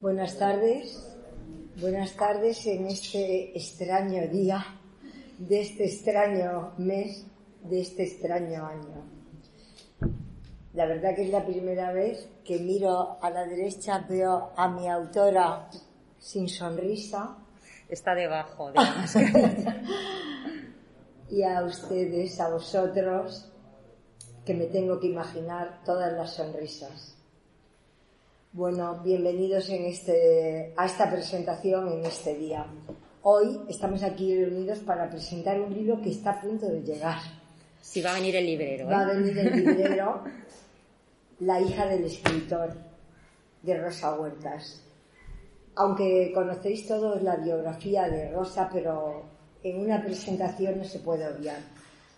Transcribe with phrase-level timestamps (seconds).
[0.00, 1.14] Buenas tardes,
[1.78, 4.64] buenas tardes en este extraño día,
[5.36, 7.26] de este extraño mes,
[7.64, 9.04] de este extraño año.
[10.72, 14.88] La verdad que es la primera vez que miro a la derecha, veo a mi
[14.88, 15.68] autora
[16.18, 17.36] sin sonrisa.
[17.86, 19.82] Está debajo de la máscara.
[21.28, 23.52] y a ustedes, a vosotros,
[24.46, 27.19] que me tengo que imaginar todas las sonrisas.
[28.52, 32.66] Bueno, bienvenidos en este, a esta presentación en este día.
[33.22, 37.18] Hoy estamos aquí reunidos para presentar un libro que está a punto de llegar.
[37.80, 38.88] Sí, va a venir el librero.
[38.88, 38.92] ¿eh?
[38.92, 40.24] Va a venir el librero,
[41.38, 42.76] La hija del escritor,
[43.62, 44.82] de Rosa Huertas.
[45.76, 49.26] Aunque conocéis todos la biografía de Rosa, pero
[49.62, 51.60] en una presentación no se puede obviar.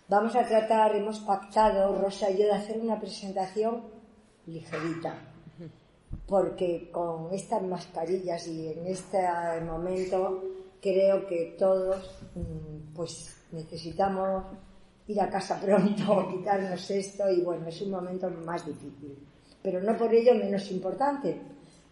[0.07, 3.83] Vamos a tratar, hemos pactado, Rosa y yo, de hacer una presentación
[4.47, 5.29] ligerita
[6.27, 9.19] porque con estas mascarillas y en este
[9.65, 10.43] momento
[10.81, 14.43] creo que todos mm, pues necesitamos
[15.07, 19.17] ir a casa pronto, quitarnos esto y bueno, es un momento más difícil,
[19.61, 21.39] pero no por ello menos importante.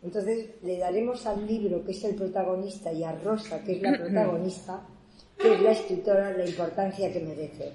[0.03, 3.97] Entonces le daremos al libro que es el protagonista y a Rosa que es la
[3.99, 4.81] protagonista,
[5.38, 7.72] que es la escritora, la importancia que merece.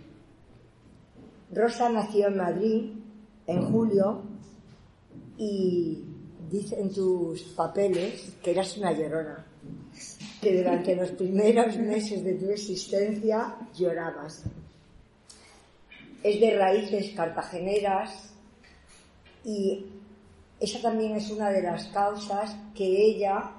[1.52, 2.92] Rosa nació en Madrid
[3.47, 4.22] en julio
[5.39, 6.02] y
[6.50, 9.47] dice en tus papeles que eras una llorona,
[10.41, 14.44] que durante los primeros meses de tu existencia llorabas.
[16.23, 18.33] Es de raíces cartageneras
[19.45, 19.86] y
[20.58, 23.52] esa también es una de las causas que ella,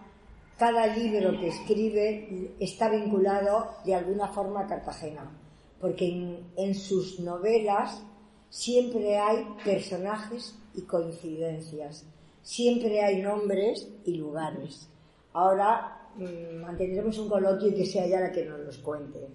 [0.58, 5.32] cada libro que escribe está vinculado de alguna forma a Cartagena,
[5.80, 8.02] porque en, en sus novelas
[8.50, 12.06] siempre hay personajes y coincidencias
[12.48, 14.88] siempre hay nombres y lugares.
[15.34, 19.28] Ahora mmm, mantendremos un coloquio y que sea ella la que nos los cuente.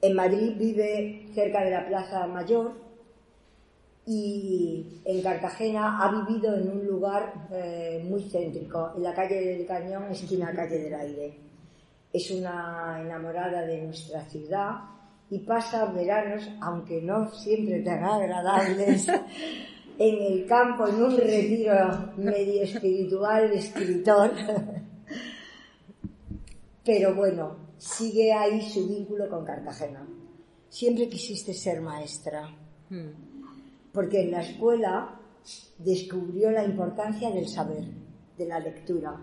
[0.00, 2.72] En Madrid vive cerca de la Plaza Mayor
[4.06, 9.66] y en Cartagena ha vivido en un lugar eh, muy céntrico, en la calle del
[9.66, 11.34] Cañón, esquina calle del Aire.
[12.12, 14.70] Es una enamorada de nuestra ciudad
[15.30, 19.08] y pasa veranos, aunque no siempre tan agradables,
[19.98, 24.32] en el campo, en un retiro medio espiritual de escritor.
[26.84, 30.06] Pero bueno, sigue ahí su vínculo con Cartagena.
[30.68, 32.54] Siempre quisiste ser maestra,
[33.92, 35.20] porque en la escuela
[35.78, 37.84] descubrió la importancia del saber,
[38.36, 39.18] de la lectura.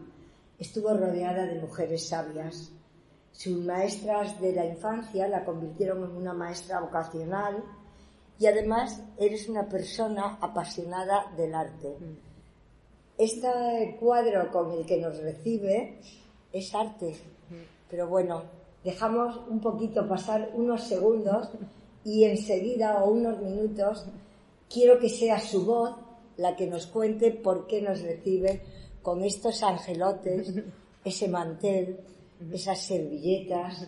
[0.58, 2.72] Estuvo rodeada de mujeres sabias.
[3.32, 7.64] Sus maestras de la infancia la convirtieron en una maestra vocacional
[8.40, 11.96] y además eres una persona apasionada del arte.
[13.18, 16.00] Este cuadro con el que nos recibe
[16.52, 17.16] es arte,
[17.90, 18.44] pero bueno,
[18.84, 21.50] dejamos un poquito pasar unos segundos
[22.04, 24.06] y enseguida o unos minutos
[24.70, 25.96] quiero que sea su voz
[26.38, 28.62] la que nos cuente por qué nos recibe
[29.02, 30.52] con estos angelotes,
[31.06, 32.00] ese mantel,
[32.52, 33.88] esas servilletas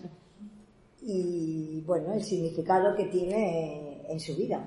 [1.02, 4.66] y bueno, el significado que tiene en su vida.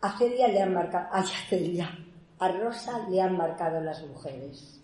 [0.00, 1.96] A Celia le han marcado, a Celia,
[2.38, 4.80] a Rosa le han marcado las mujeres.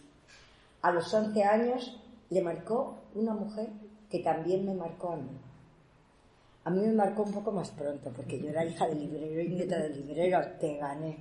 [0.82, 2.00] A los 11 años
[2.30, 3.68] le marcó una mujer
[4.08, 5.30] que también me marcó a mí.
[6.64, 9.48] A mí me marcó un poco más pronto, porque yo era hija del librero y
[9.48, 11.18] nieta del librero, te gané.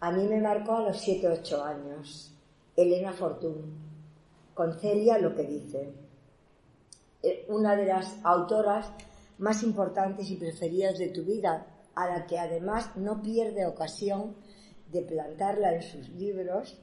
[0.00, 2.32] A mí me marcó a los 7 8 años,
[2.76, 3.78] Elena Fortún,
[4.54, 5.90] con Celia lo que dice.
[7.22, 8.92] Eh, una de las autoras
[9.38, 14.36] más importantes y preferidas de tu vida, a la que además no pierde ocasión
[14.90, 16.78] de plantarla en sus libros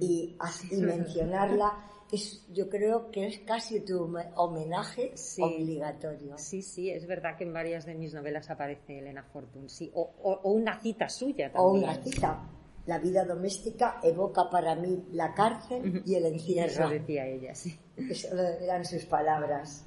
[0.00, 0.36] y,
[0.70, 1.72] y mencionarla.
[2.12, 4.04] Es, yo creo que es casi tu
[4.36, 5.42] homenaje Sí.
[5.42, 6.38] obligatorio.
[6.38, 10.12] Sí, sí, es verdad que en varias de mis novelas aparece Elena Fortun, sí, o,
[10.22, 11.90] o- o una cita suya O también.
[11.90, 12.48] una cita.
[12.86, 16.90] La vida doméstica evoca para mí la cárcel y el Eso encierro.
[16.90, 17.76] decía ella, sí.
[17.96, 19.84] Eso eran sus palabras.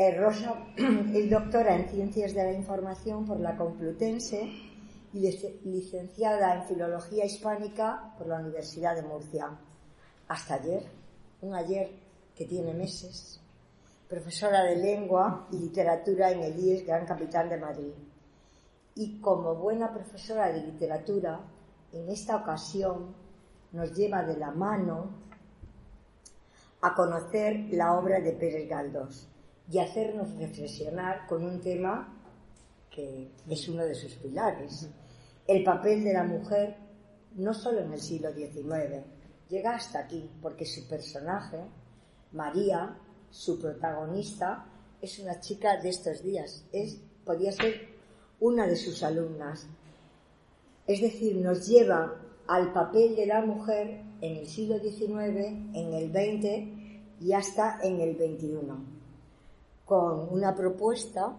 [0.00, 0.54] Eh, Rosa
[1.14, 4.50] es doctora en Ciencias de la Información por la Complutense
[5.12, 5.30] y
[5.64, 9.50] licenciada en Filología Hispánica por la Universidad de Murcia.
[10.26, 10.84] Hasta ayer,
[11.42, 11.90] un ayer
[12.34, 13.42] que tiene meses,
[14.08, 17.92] profesora de Lengua y Literatura en el IES Gran Capitán de Madrid.
[18.94, 21.40] Y como buena profesora de literatura,
[21.92, 23.14] en esta ocasión
[23.72, 25.10] nos lleva de la mano
[26.80, 29.30] a conocer la obra de Pérez Galdós
[29.70, 32.16] y hacernos reflexionar con un tema
[32.90, 34.88] que es uno de sus pilares,
[35.46, 36.76] el papel de la mujer
[37.36, 39.04] no solo en el siglo XIX,
[39.48, 41.58] llega hasta aquí, porque su personaje,
[42.32, 42.96] María,
[43.30, 44.66] su protagonista,
[45.00, 47.88] es una chica de estos días, es, podía ser
[48.40, 49.66] una de sus alumnas.
[50.86, 52.16] Es decir, nos lleva
[52.48, 55.36] al papel de la mujer en el siglo XIX,
[55.74, 58.99] en el XX y hasta en el XXI,
[59.90, 61.36] con una propuesta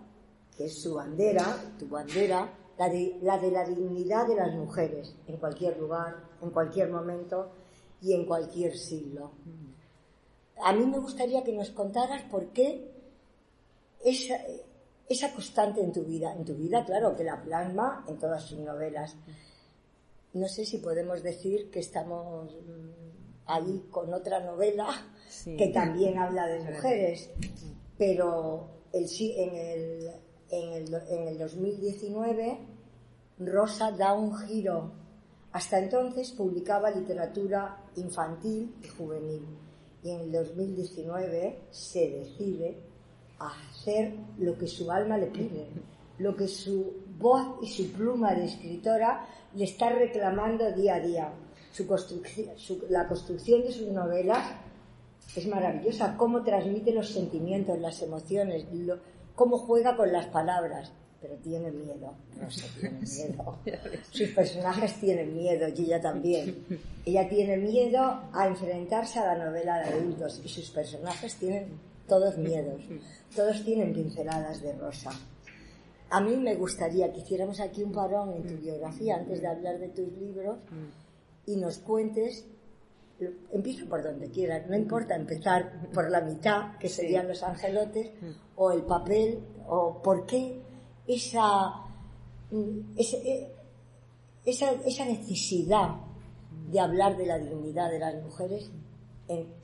[0.57, 5.15] que es su bandera, tu bandera, la de, la de la dignidad de las mujeres,
[5.25, 7.49] en cualquier lugar, en cualquier momento
[8.01, 9.31] y en cualquier siglo.
[10.61, 12.91] A mí me gustaría que nos contaras por qué
[14.03, 14.35] esa,
[15.07, 18.59] esa constante en tu vida, en tu vida, claro, que la plasma en todas sus
[18.59, 19.15] novelas.
[20.33, 24.89] No sé si podemos decir que estamos mm, ahí con otra novela
[25.45, 27.29] que también habla de mujeres,
[28.01, 30.11] pero el, en, el,
[30.49, 32.57] en, el, en el 2019
[33.37, 34.91] Rosa da un giro.
[35.51, 39.45] Hasta entonces publicaba literatura infantil y juvenil
[40.01, 42.75] y en el 2019 se decide
[43.37, 45.67] a hacer lo que su alma le pide,
[46.17, 51.33] lo que su voz y su pluma de escritora le está reclamando día a día.
[51.71, 52.49] Su construcción,
[52.89, 54.43] la construcción de sus novelas
[55.35, 58.65] es maravillosa, cómo transmite los sentimientos, las emociones,
[59.35, 60.91] cómo juega con las palabras,
[61.21, 63.59] pero tiene miedo, Rosa tiene miedo.
[64.11, 66.65] Sus personajes tienen miedo y ella también.
[67.05, 72.37] Ella tiene miedo a enfrentarse a la novela de adultos y sus personajes tienen todos
[72.37, 72.83] miedos,
[73.35, 75.09] todos tienen pinceladas de Rosa.
[76.11, 79.79] A mí me gustaría que hiciéramos aquí un parón en tu biografía antes de hablar
[79.79, 81.51] de tus libros mm.
[81.51, 82.45] y nos cuentes,
[83.51, 88.29] empiezo por donde quieras, no importa empezar por la mitad, que serían los angelotes, mm.
[88.55, 90.61] o el papel, o por qué
[91.07, 91.73] esa,
[92.51, 93.51] e,
[94.45, 95.95] esa, esa necesidad
[96.69, 98.71] de hablar de la dignidad de las mujeres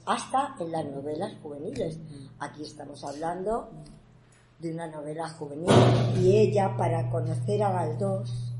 [0.05, 1.99] hasta en las novelas juveniles.
[2.39, 3.69] Aquí estamos hablando
[4.59, 5.69] de una novela juvenil
[6.21, 8.53] y ella para conocer a Galdós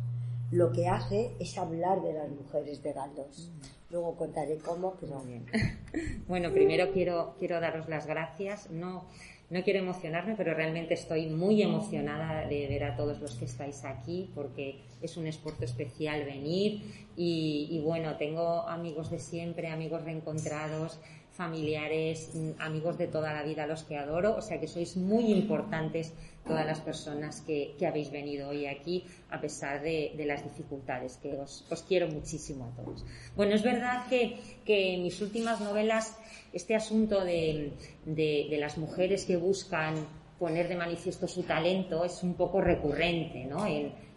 [0.51, 3.51] lo que hace es hablar de las mujeres de Galdós.
[3.89, 5.45] Luego contaré cómo, pero bien.
[6.28, 8.69] Bueno, primero quiero quiero daros las gracias.
[8.69, 9.06] No
[9.50, 13.86] no quiero emocionarme, pero realmente estoy muy emocionada de ver a todos los que estáis
[13.86, 16.81] aquí porque es un esfuerzo especial venir
[17.16, 21.00] y, y bueno, tengo amigos de siempre, amigos reencontrados,
[21.38, 25.31] familiares, mm, amigos de toda la vida, los que adoro, o sea que sois muy
[25.31, 26.13] importantes
[26.45, 31.63] todas las personas que, habéis venido hoy aquí, a pesar de, las dificultades, que os,
[31.88, 33.06] quiero muchísimo a todos.
[33.36, 36.18] Bueno, es verdad que, en mis últimas novelas
[36.54, 37.74] este asunto de,
[38.06, 39.95] de las mujeres que buscan
[40.39, 43.66] poner de manifiesto su talento es un poco recurrente, ¿no?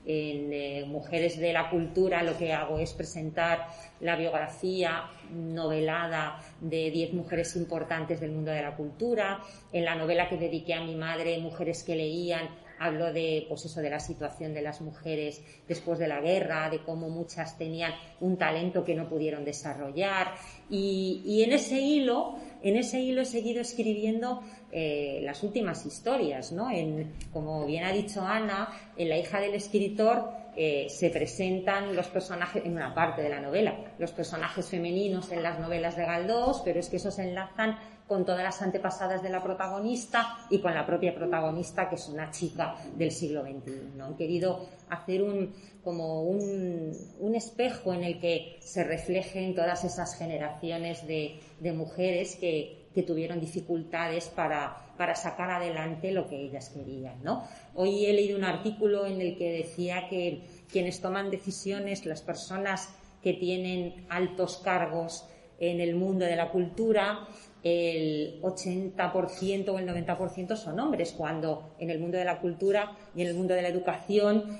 [0.05, 3.67] En eh, Mujeres de la Cultura lo que hago es presentar
[4.01, 9.41] la biografía novelada de 10 mujeres importantes del mundo de la cultura.
[9.73, 13.81] En la novela que dediqué a mi madre, Mujeres que leían, hablo de, pues eso,
[13.81, 18.39] de la situación de las mujeres después de la guerra, de cómo muchas tenían un
[18.39, 20.33] talento que no pudieron desarrollar.
[20.71, 24.43] Y, y en ese hilo, en ese hilo he seguido escribiendo
[24.73, 26.71] eh, las últimas historias, ¿no?
[26.71, 32.09] En, como bien ha dicho Ana, en La hija del escritor eh, se presentan los
[32.09, 36.63] personajes, en una parte de la novela, los personajes femeninos en las novelas de Galdós,
[36.65, 40.75] pero es que esos se enlazan con todas las antepasadas de la protagonista y con
[40.75, 44.01] la propia protagonista, que es una chica del siglo XXI.
[44.01, 50.17] Han querido hacer un, como un, un, espejo en el que se reflejen todas esas
[50.17, 56.71] generaciones de, de mujeres que, que tuvieron dificultades para, para sacar adelante lo que ellas
[56.71, 57.23] querían.
[57.23, 57.45] ¿no?
[57.75, 62.95] Hoy he leído un artículo en el que decía que quienes toman decisiones, las personas
[63.23, 65.27] que tienen altos cargos
[65.59, 67.29] en el mundo de la cultura,
[67.63, 73.23] el 80% o el 90% son hombres, cuando en el mundo de la cultura y
[73.23, 74.59] en el mundo de la educación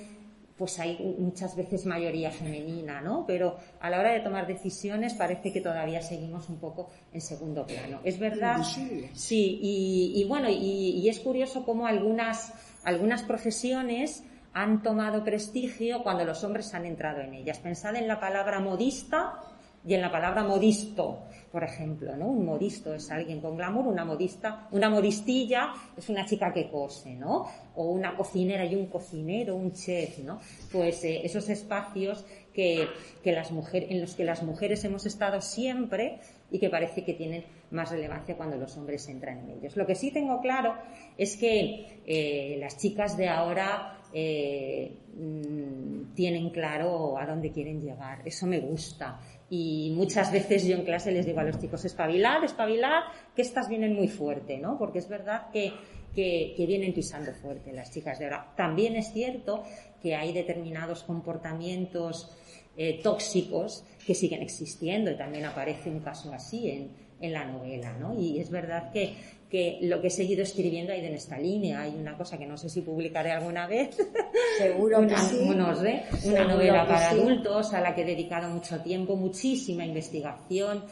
[0.61, 3.25] pues hay muchas veces mayoría femenina, ¿no?
[3.27, 7.67] Pero a la hora de tomar decisiones parece que todavía seguimos un poco en segundo
[7.67, 8.01] plano.
[8.05, 8.59] Es verdad.
[9.15, 12.53] Sí, y, bueno, y, es curioso cómo algunas,
[12.85, 17.59] algunas profesiones han tomado prestigio cuando los hombres han entrado en ellas.
[17.59, 19.41] Pensad en la palabra modista
[19.85, 21.21] y en la palabra modisto,
[21.51, 22.27] por ejemplo, ¿no?
[22.27, 27.15] Un modisto es alguien con glamour, una modista, una modistilla es una chica que cose,
[27.15, 27.47] ¿no?
[27.77, 30.39] O una cocinera y un cocinero, un chef, ¿no?
[30.71, 32.89] Pues eh, esos espacios que,
[33.23, 36.21] que las mujeres, en los que las mujeres hemos estado siempre
[36.51, 39.77] y que parece que tienen más relevancia cuando los hombres entran en ellos.
[39.77, 40.75] Lo que sí tengo claro
[41.17, 48.23] es que eh, las chicas de ahora eh, mm, tienen claro a dónde quieren llegar.
[48.25, 49.21] Eso me gusta.
[49.51, 53.03] Y muchas veces yo en clase les digo a los chicos, espabilar, espabilar,
[53.35, 54.79] que estas vienen muy fuerte, ¿no?
[54.79, 55.73] Porque es verdad que,
[56.15, 58.55] que, vienen pisando fuerte las chicas de ahora.
[58.57, 59.65] También es cierto
[60.01, 62.31] que hay determinados comportamientos
[62.77, 67.93] eh, tóxicos que siguen existiendo y también aparece un caso así en, en la novela,
[67.99, 68.15] ¿no?
[68.15, 69.17] Y es verdad que
[69.51, 71.83] que lo que he seguido escribiendo ha ido en esta línea.
[71.83, 73.97] Hay una cosa que no sé si publicaré alguna vez.
[74.59, 75.39] Seguro una, que sí.
[75.43, 80.85] una novela para adultos a la que he dedicado mucho tiempo, muchísima investigación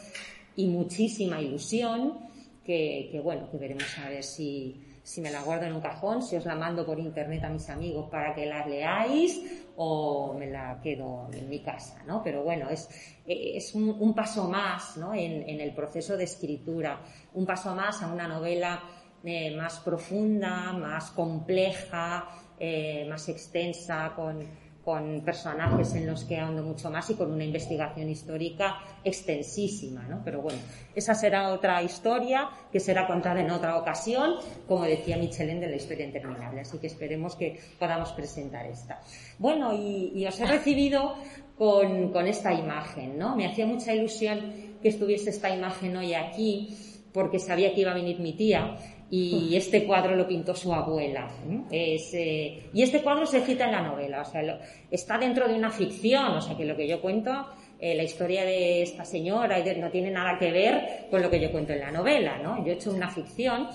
[0.57, 2.17] y muchísima ilusión
[2.65, 4.75] que, que bueno, que veremos a ver si,
[5.09, 7.67] si me la guardo en un cajón, si os la mando por internet a mis
[7.67, 9.41] amigos para que la leáis
[9.75, 12.21] o me la quedo en mi casa, ¿no?
[12.21, 12.87] Pero bueno, es,
[13.25, 15.15] es un, paso más, ¿no?
[15.15, 17.01] En, en, el proceso de escritura,
[17.33, 18.83] un paso más a una novela
[19.23, 24.47] eh, más profunda, más compleja, eh, más extensa, con
[24.89, 30.23] con personajes en los que ando mucho más y con una investigación histórica extensísima, ¿no?
[30.25, 30.57] Pero bueno,
[30.95, 35.75] esa será otra historia que será contada en otra ocasión, como decía Michelin de la
[35.75, 38.99] historia interminable, así que esperemos que podamos presentar esta.
[39.37, 41.17] Bueno, y, os he recibido
[41.55, 43.35] con, con esta imagen, ¿no?
[43.35, 44.39] Me hacía mucha ilusión
[44.81, 46.75] que estuviese esta imagen hoy aquí,
[47.13, 48.75] porque sabía que iba a venir mi tía
[49.11, 51.27] y este cuadro lo pintó su abuela.
[51.71, 54.59] Eh, y este cuadro se cita en la novela, o sea,
[54.91, 57.31] está dentro de una ficción, o sea, que lo que yo cuento,
[57.79, 61.51] eh, la historia de esta señora no tiene nada que ver con lo que yo
[61.51, 62.63] cuento en la novela, ¿no?
[62.63, 63.67] Yo he hecho una ficción,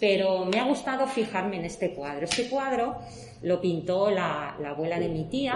[0.00, 2.24] pero me ha gustado fijarme en este cuadro.
[2.24, 2.96] Este cuadro
[3.42, 5.54] lo pintó la, abuela de mi tía,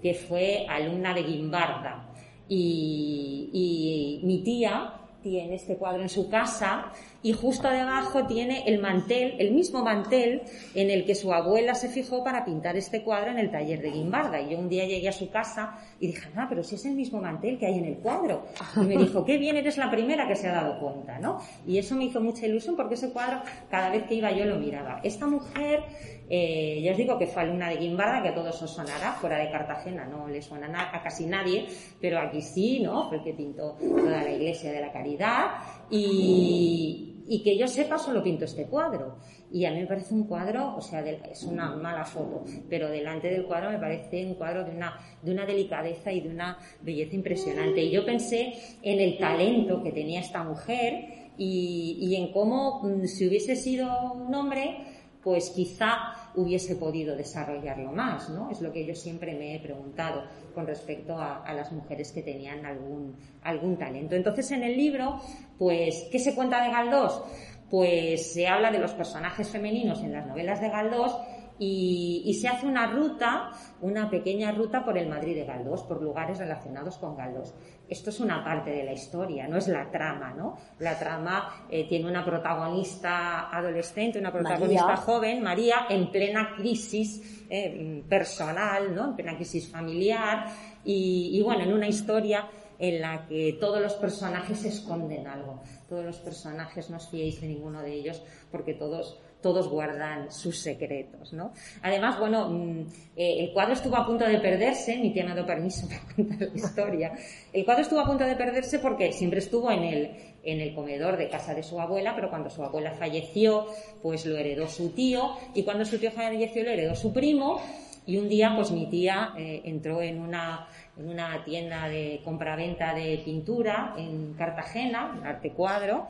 [0.00, 2.06] que fue alumna de Guimbarda.
[2.48, 8.80] Y, y mi tía tiene este cuadro en su casa y justo debajo tiene el
[8.80, 10.42] mantel, el mismo mantel
[10.74, 13.90] en el que su abuela se fijó para pintar este cuadro en el taller de
[13.90, 14.40] Guimbarda.
[14.40, 16.94] Y yo un día llegué a su casa y dije, ah, pero si es el
[16.94, 18.46] mismo mantel que hay en el cuadro.
[18.76, 21.38] Y me dijo, qué bien, eres la primera que se ha dado cuenta, ¿no?
[21.66, 24.56] Y eso me hizo mucha ilusión porque ese cuadro, cada vez que iba yo lo
[24.56, 25.00] miraba.
[25.02, 25.82] Esta mujer,
[26.30, 29.38] eh, ya os digo que fue alumna de Guimbarda, que a todos os sonará, fuera
[29.38, 31.66] de Cartagena no le suena a casi nadie,
[32.00, 33.08] pero aquí sí, ¿no?
[33.10, 35.50] Porque pintó toda la iglesia de la caridad
[35.90, 39.18] y, y que yo sepa solo pinto este cuadro.
[39.52, 43.30] Y a mí me parece un cuadro, o sea, es una mala foto, pero delante
[43.30, 47.14] del cuadro me parece un cuadro de una, de una delicadeza y de una belleza
[47.14, 47.84] impresionante.
[47.84, 53.06] Y yo pensé en el talento que tenía esta mujer y, y en cómo mm,
[53.06, 54.78] si hubiese sido un hombre,
[55.22, 55.96] pues quizá
[56.34, 58.50] hubiese podido desarrollarlo más, ¿no?
[58.50, 62.64] Es lo que yo siempre me he preguntado con respecto a, las mujeres que tenían
[62.64, 64.14] algún, algún talento.
[64.14, 65.20] Entonces, en el libro,
[65.58, 67.22] pues, ¿qué se cuenta de Galdós?
[67.68, 71.16] Pues se habla de los personajes femeninos en las novelas de Galdós
[71.62, 73.50] y, se hace una ruta,
[73.82, 77.54] una pequeña ruta por el Madrid de Galdós, por lugares relacionados con Galdós.
[77.86, 80.56] Esto es una parte de la historia, no es la trama, ¿no?
[80.78, 88.02] La trama eh, tiene una protagonista adolescente, una protagonista joven, María, en plena crisis eh,
[88.08, 89.08] personal, ¿no?
[89.10, 90.46] En plena crisis familiar
[90.82, 92.48] y, y bueno, en una historia
[92.80, 95.62] en la que todos los personajes esconden algo.
[95.88, 100.58] Todos los personajes no os fiéis de ninguno de ellos porque todos todos guardan sus
[100.58, 101.52] secretos, ¿no?
[101.82, 102.80] Además, bueno, mm,
[103.16, 106.14] eh, el cuadro estuvo a punto de perderse, mi tía me ha dado permiso para
[106.14, 107.12] contar la historia.
[107.52, 110.10] El cuadro estuvo a punto de perderse porque siempre estuvo en el,
[110.42, 113.66] en el comedor de casa de su abuela, pero cuando su abuela falleció,
[114.02, 117.60] pues lo heredó su tío, y cuando su tío falleció lo heredó su primo,
[118.06, 120.66] y un día, pues mi tía eh, entró en una,
[121.00, 126.08] en una tienda de compraventa de pintura en Cartagena, arte cuadro,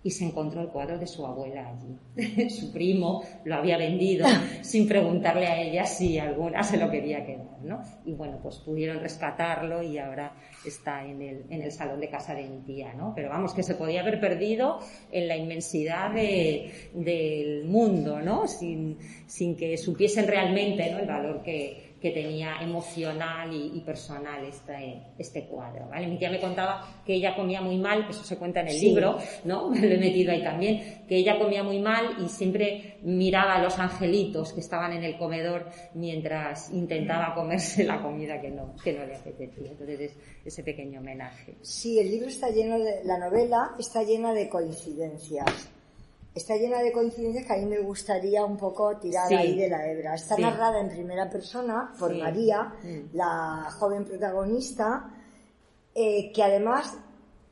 [0.00, 2.48] y se encontró el cuadro de su abuela allí.
[2.50, 4.26] su primo lo había vendido
[4.62, 7.82] sin preguntarle a ella si alguna se lo quería quedar, ¿no?
[8.04, 10.32] Y bueno, pues pudieron rescatarlo y ahora
[10.64, 13.12] está en el, en el salón de casa de mi tía, ¿no?
[13.14, 14.78] Pero vamos, que se podía haber perdido
[15.10, 18.46] en la inmensidad del mundo, ¿no?
[18.46, 21.00] Sin, sin que supiesen realmente, ¿no?
[21.00, 25.88] El valor que, que tenía emocional y, personal este, este cuadro.
[25.88, 26.06] ¿vale?
[26.06, 29.18] Mi tía me contaba que ella comía muy mal, eso se cuenta en el libro,
[29.44, 29.68] ¿no?
[29.78, 33.62] Me lo he metido ahí también, que ella comía muy mal y siempre miraba a
[33.62, 38.92] los angelitos que estaban en el comedor mientras intentaba comerse la comida que no, que
[38.92, 39.70] no le apetecía.
[39.70, 41.56] Entonces es ese pequeño homenaje.
[41.62, 45.70] Sí, el libro está lleno de, la novela está llena de coincidencias
[46.38, 49.86] está llena de coincidencias que a mí me gustaría un poco tirar ahí de la
[49.86, 50.14] hebra.
[50.14, 53.14] Está narrada en primera persona por María, mm.
[53.16, 55.14] la joven protagonista,
[55.94, 56.96] eh, que además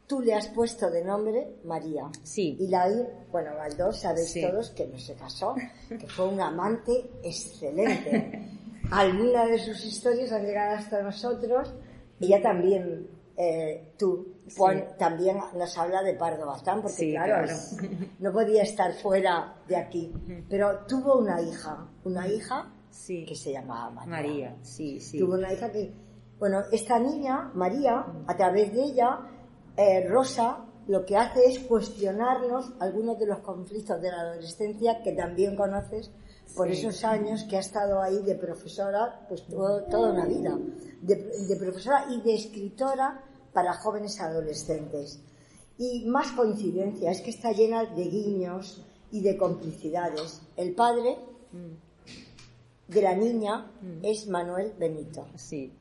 [0.06, 2.04] tú le has puesto de nombre María.
[2.22, 2.56] Sí.
[2.58, 2.88] Y la
[3.30, 5.54] bueno, Galdós, sabéis todos que no se casó,
[5.88, 8.48] que fue un amante excelente.
[8.90, 11.74] Algunas de sus historias han llegado hasta nosotros.
[12.20, 14.36] Ella también eh, tú
[14.98, 17.46] también nos habla de Pardo Bazán, porque claro,
[18.18, 20.12] no podía estar fuera de aquí.
[20.48, 22.72] Pero tuvo una hija, una hija
[23.06, 24.10] que se llamaba María.
[24.10, 25.18] María, sí, sí.
[25.18, 25.92] Tuvo una hija que,
[26.38, 29.20] bueno, esta niña, María, a través de ella,
[29.76, 35.12] eh, Rosa lo que hace es cuestionarnos algunos de los conflictos de la adolescencia que
[35.12, 36.12] también conoces
[36.54, 40.58] por esos años que ha estado ahí de profesora, pues toda una vida,
[41.02, 43.22] de profesora y de escritora
[43.52, 45.20] para jóvenes adolescentes.
[45.78, 50.40] Y más coincidencia, es que está llena de guiños y de complicidades.
[50.56, 51.18] El padre
[52.88, 54.04] de la niña mm.
[54.04, 55.26] es Manuel Benito.
[55.36, 55.72] Sí.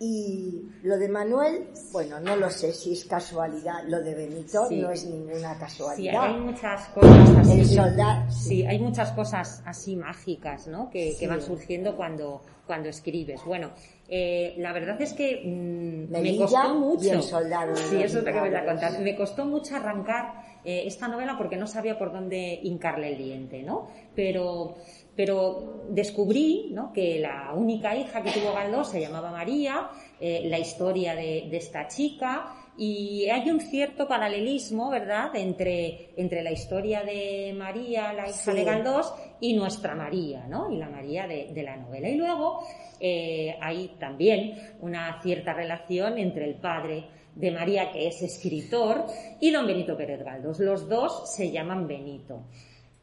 [0.00, 3.84] Y lo de Manuel, bueno, no lo sé si es casualidad.
[3.86, 5.96] Lo de Benito no es ninguna casualidad.
[5.96, 8.48] Sí, hay muchas cosas así.
[8.48, 8.66] sí.
[8.66, 10.90] hay muchas cosas así mágicas, ¿no?
[10.90, 13.44] Que, que van surgiendo cuando, cuando escribes.
[13.44, 13.70] Bueno,
[14.08, 17.22] eh, la verdad es que mm, me costó mucho.
[17.22, 19.00] sí, eso es lo que voy a contar.
[19.00, 23.62] Me costó mucho arrancar eh, esta novela porque no sabía por dónde hincarle el diente,
[23.62, 23.86] ¿no?
[24.16, 24.74] Pero,
[25.14, 26.92] pero descubrí ¿no?
[26.92, 31.56] que la única hija que tuvo Galdós se llamaba María, eh, la historia de, de
[31.56, 38.28] esta chica, y hay un cierto paralelismo, ¿verdad?, entre, entre la historia de María, la
[38.28, 40.70] hija de Galdós, y nuestra María, ¿no?
[40.70, 42.08] Y la María de, de la novela.
[42.08, 42.60] Y luego
[43.00, 47.04] eh, hay también una cierta relación entre el padre
[47.36, 49.06] de María, que es escritor,
[49.40, 50.58] y don Benito Pérez Galdós.
[50.58, 52.44] Los dos se llaman Benito.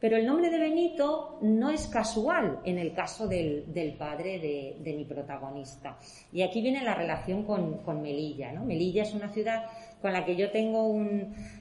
[0.00, 3.64] Pero el nombre de Benito no es casual en el caso del,
[3.98, 5.96] padre de, mi protagonista.
[6.30, 8.52] Y aquí viene la relación con, Melilla.
[8.52, 8.66] ¿no?
[8.66, 9.64] Melilla es una ciudad
[10.02, 10.88] con la que yo tengo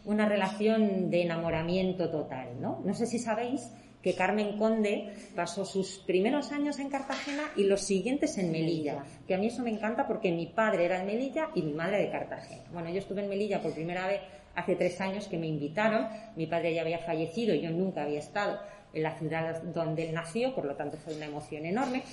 [0.03, 2.59] una relación de enamoramiento total.
[2.59, 2.81] ¿no?
[2.83, 3.71] no sé si sabéis
[4.03, 9.33] que Carmen Conde pasó sus primeros años en Cartagena y los siguientes en Melilla, que
[9.33, 12.11] a mí eso me encanta porque mi padre era de Melilla y mi madre de
[12.11, 12.63] Cartagena.
[12.73, 14.21] Bueno, yo estuve en Melilla por primera vez
[14.55, 16.07] hace tres años que me invitaron.
[16.35, 18.59] Mi padre ya había fallecido y yo nunca había estado
[18.93, 22.03] en la ciudad donde él nació, por lo tanto fue una emoción enorme.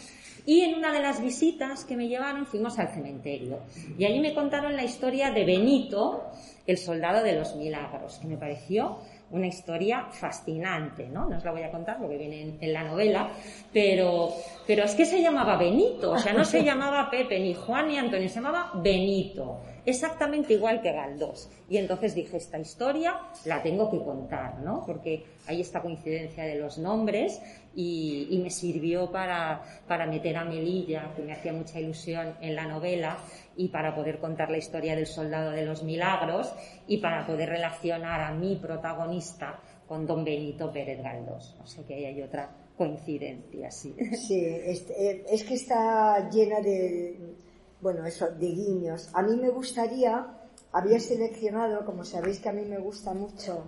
[0.47, 3.61] Y en una de las visitas que me llevaron fuimos al cementerio.
[3.99, 6.31] Y allí me contaron la historia de Benito,
[6.67, 8.99] el soldado de los milagros, que me pareció
[9.31, 11.29] una historia fascinante, ¿no?
[11.29, 13.31] No os la voy a contar porque viene en, la novela,
[13.73, 14.31] pero,
[14.67, 17.99] pero es que se llamaba Benito, o sea, no se llamaba Pepe, ni Juan, ni
[17.99, 21.49] Antonio, se llamaba Benito, exactamente igual que Galdós.
[21.69, 24.85] Y entonces dije, esta historia la tengo que contar, ¿no?
[24.85, 27.41] Porque hay esta coincidencia de los nombres
[27.75, 32.57] y, y me sirvió para, para meter a Melilla, que me hacía mucha ilusión en
[32.57, 33.17] la novela,
[33.61, 36.51] y para poder contar la historia del soldado de los milagros
[36.87, 41.55] y para poder relacionar a mi protagonista con don Benito Pérez Galdós.
[41.63, 43.95] O sea que ahí hay otra coincidencia, sí.
[44.17, 47.37] Sí, eh, es, que está llena de,
[47.83, 49.11] bueno, eso, de guiños.
[49.13, 50.27] A mí me gustaría,
[50.73, 53.65] había seleccionado, como sabéis que a mí me gusta mucho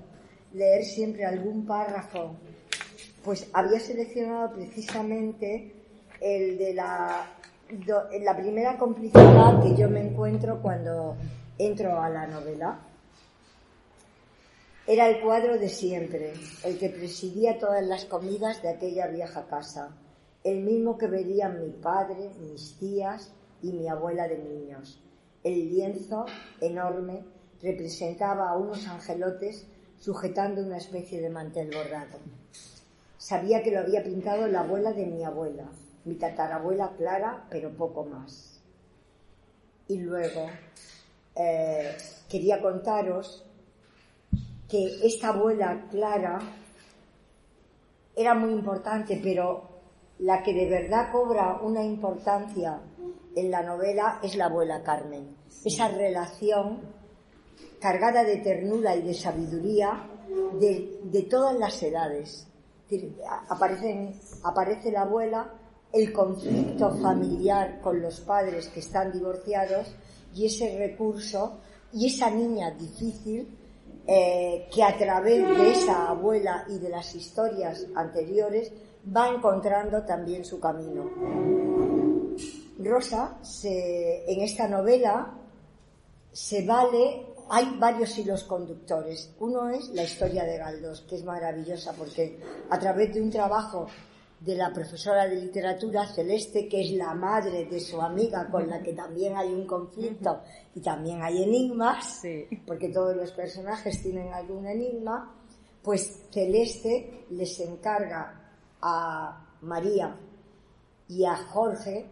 [0.55, 2.35] leer siempre algún párrafo,
[3.22, 5.74] pues había seleccionado precisamente
[6.18, 7.41] el de la
[8.20, 11.16] la primera complicidad que yo me encuentro cuando
[11.58, 12.80] entro a la novela
[14.87, 19.96] era el cuadro de siempre, el que presidía todas las comidas de aquella vieja casa,
[20.44, 23.32] el mismo que verían mi padre, mis tías
[23.62, 25.00] y mi abuela de niños.
[25.44, 26.26] El lienzo,
[26.61, 27.24] enorme,
[27.62, 29.66] representaba a unos angelotes
[29.98, 32.18] sujetando una especie de mantel bordado.
[33.16, 35.70] Sabía que lo había pintado la abuela de mi abuela,
[36.05, 38.61] mi tatarabuela Clara, pero poco más.
[39.88, 40.47] Y luego
[41.35, 41.97] eh,
[42.29, 43.45] quería contaros
[44.69, 46.38] que esta abuela Clara
[48.17, 49.69] era muy importante, pero
[50.21, 52.81] la que de verdad cobra una importancia
[53.35, 55.37] en la novela es la abuela Carmen.
[55.65, 56.81] Esa relación
[57.81, 60.09] cargada de ternura y de sabiduría
[60.59, 62.47] de, de todas las edades.
[63.49, 64.12] Aparece,
[64.45, 65.51] aparece la abuela
[65.92, 69.88] el conflicto familiar con los padres que están divorciados
[70.35, 71.59] y ese recurso
[71.92, 73.59] y esa niña difícil
[74.07, 78.72] eh, que a través de esa abuela y de las historias anteriores
[79.14, 81.11] va encontrando también su camino.
[82.78, 85.35] Rosa, en esta novela,
[86.33, 89.35] se vale, hay varios hilos conductores.
[89.38, 93.87] Uno es la historia de Galdós, que es maravillosa porque a través de un trabajo
[94.44, 98.83] de la profesora de literatura Celeste, que es la madre de su amiga con la
[98.83, 100.40] que también hay un conflicto
[100.74, 102.22] y también hay enigmas,
[102.66, 105.33] porque todos los personajes tienen algún enigma,
[105.83, 110.18] pues Celeste les encarga a María
[111.09, 112.11] y a Jorge,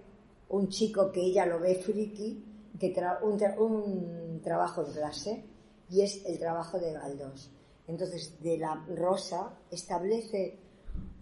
[0.51, 2.45] un chico que ella lo ve friki,
[2.79, 5.45] que un, un trabajo en clase,
[5.89, 7.51] y es el trabajo de Galdós.
[7.89, 10.70] Entonces, de la Rosa establece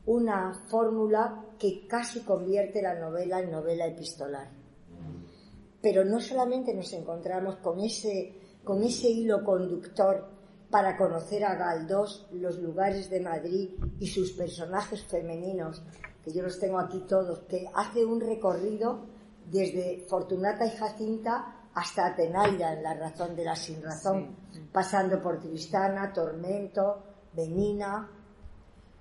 [0.08, 4.48] una fórmula que casi convierte la novela en novela epistolar.
[5.82, 10.26] Pero no solamente nos encontramos con ese, con ese hilo conductor
[10.70, 15.82] para conocer a Galdós, los lugares de Madrid y sus personajes femeninos,
[16.24, 19.04] que yo los tengo aquí todos, que hace un recorrido
[19.44, 24.36] desde Fortunata y Jacinta hasta Atenaida en La razón de la sin razón,
[24.72, 27.02] pasando por Tristana, Tormento,
[27.34, 28.17] Benina,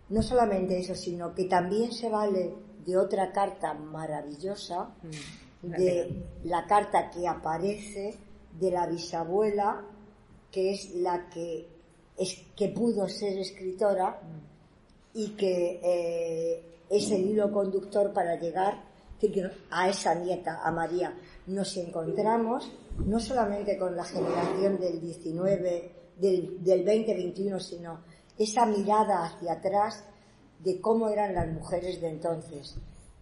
[0.09, 2.53] no solamente eso, sino que también se vale
[2.85, 8.15] de otra carta maravillosa, mm, de la carta que aparece
[8.57, 9.83] de la bisabuela,
[10.51, 11.67] que es la que,
[12.17, 15.17] es, que pudo ser escritora mm.
[15.17, 18.87] y que eh, es el hilo conductor para llegar
[19.71, 21.13] a esa nieta, a María.
[21.47, 22.71] Nos encontramos
[23.05, 27.99] no solamente con la generación del 19, del, del 2021, sino
[28.37, 30.03] esa mirada hacia atrás
[30.59, 32.75] de cómo eran las mujeres de entonces.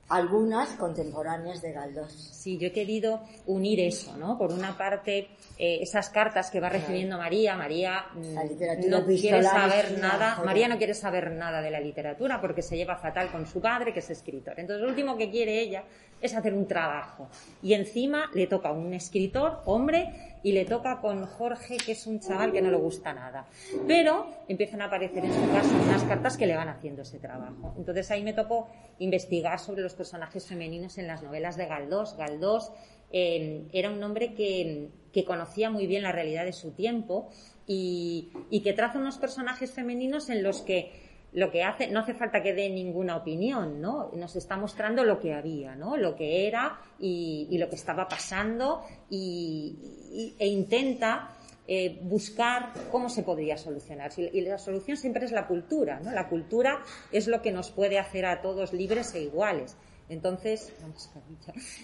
[0.08, 2.12] Algunas contemporáneas de Galdós.
[2.12, 4.38] Sí, yo he querido unir eso, ¿no?
[4.38, 7.56] Por una parte, eh, esas cartas que va recibiendo María.
[7.56, 10.44] María mm, no quiere saber nada.
[10.46, 13.94] María no quiere saber nada de la literatura porque se lleva fatal con su padre,
[13.94, 14.60] que es escritor.
[14.60, 15.84] Entonces, lo último que quiere ella
[16.22, 17.28] es hacer un trabajo.
[17.64, 22.06] Y encima le toca a un escritor, hombre, y le toca con Jorge, que es
[22.06, 23.48] un chaval que no le gusta nada.
[23.88, 27.74] Pero empiezan a aparecer en su caso unas cartas que le van haciendo ese trabajo.
[27.80, 32.16] Entonces ahí me tocó investigar sobre los personajes femeninos en las novelas de Galdós.
[32.16, 32.72] Galdós
[33.12, 34.92] eh, era un hombre que,
[35.26, 37.28] conocía muy bien la realidad de su tiempo
[37.66, 41.05] y, y que traza unos personajes femeninos en los que
[41.36, 44.10] lo que hace, no hace falta que dé ninguna opinión, ¿no?
[44.14, 45.98] Nos está mostrando lo que había, ¿no?
[45.98, 51.36] Lo que era y, lo que estaba pasando y, e intenta
[51.68, 54.12] eh, buscar cómo se podría solucionar.
[54.18, 56.12] Y la solución siempre es la cultura, ¿no?
[56.14, 59.76] La cultura es lo que nos puede hacer a todos libres e iguales.
[60.08, 60.72] Entonces,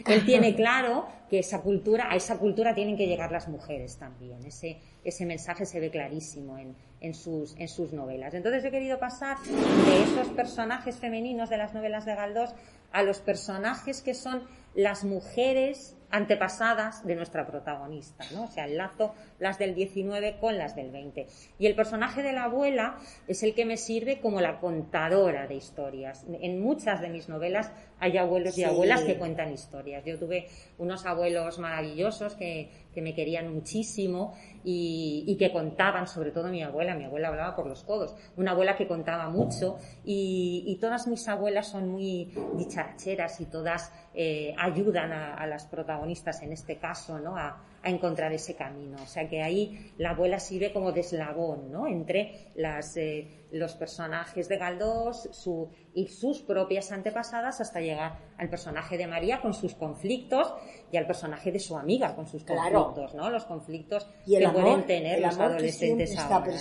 [0.05, 4.43] él tiene claro que esa cultura, a esa cultura tienen que llegar las mujeres también.
[4.45, 8.33] Ese, ese mensaje se ve clarísimo en, en, sus, en sus novelas.
[8.33, 12.53] Entonces he querido pasar de esos personajes femeninos de las novelas de Galdós
[12.91, 14.43] a los personajes que son
[14.75, 18.43] las mujeres antepasadas de nuestra protagonista, ¿no?
[18.43, 21.27] O sea, el lazo las del 19 con las del 20.
[21.59, 22.97] Y el personaje de la abuela
[23.27, 26.25] es el que me sirve como la contadora de historias.
[26.41, 30.03] En muchas de mis novelas hay abuelos y abuelas que cuentan historias.
[30.05, 30.47] Yo tuve
[30.77, 36.95] unos abuelos maravillosos que, que me querían muchísimo y, que contaban, sobre todo mi abuela,
[36.95, 41.67] mi abuela hablaba por los codos, una abuela que contaba mucho y, todas mis abuelas
[41.67, 47.37] son muy dicharacheras y todas eh, ayudan a, las protagonistas en este caso, ¿no?
[47.37, 48.97] A, encontrar ese camino.
[49.01, 51.87] O sea que ahí la abuela sirve como de eslabón, ¿no?
[51.87, 58.49] Entre las, eh, los personajes de Galdós su, y sus propias antepasadas hasta llegar al
[58.49, 60.53] personaje de María con sus conflictos
[60.91, 62.80] y al personaje de su amiga con sus conflictos,
[63.13, 63.29] ¿no?
[63.29, 66.53] Los conflictos que pueden tener los adolescentes ahora,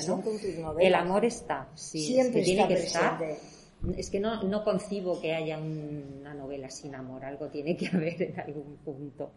[0.78, 3.18] El amor está, sí, siempre tiene que estar.
[3.96, 8.22] Es que no, no concibo que haya una novela sin amor, algo tiene que haber
[8.22, 9.33] en algún punto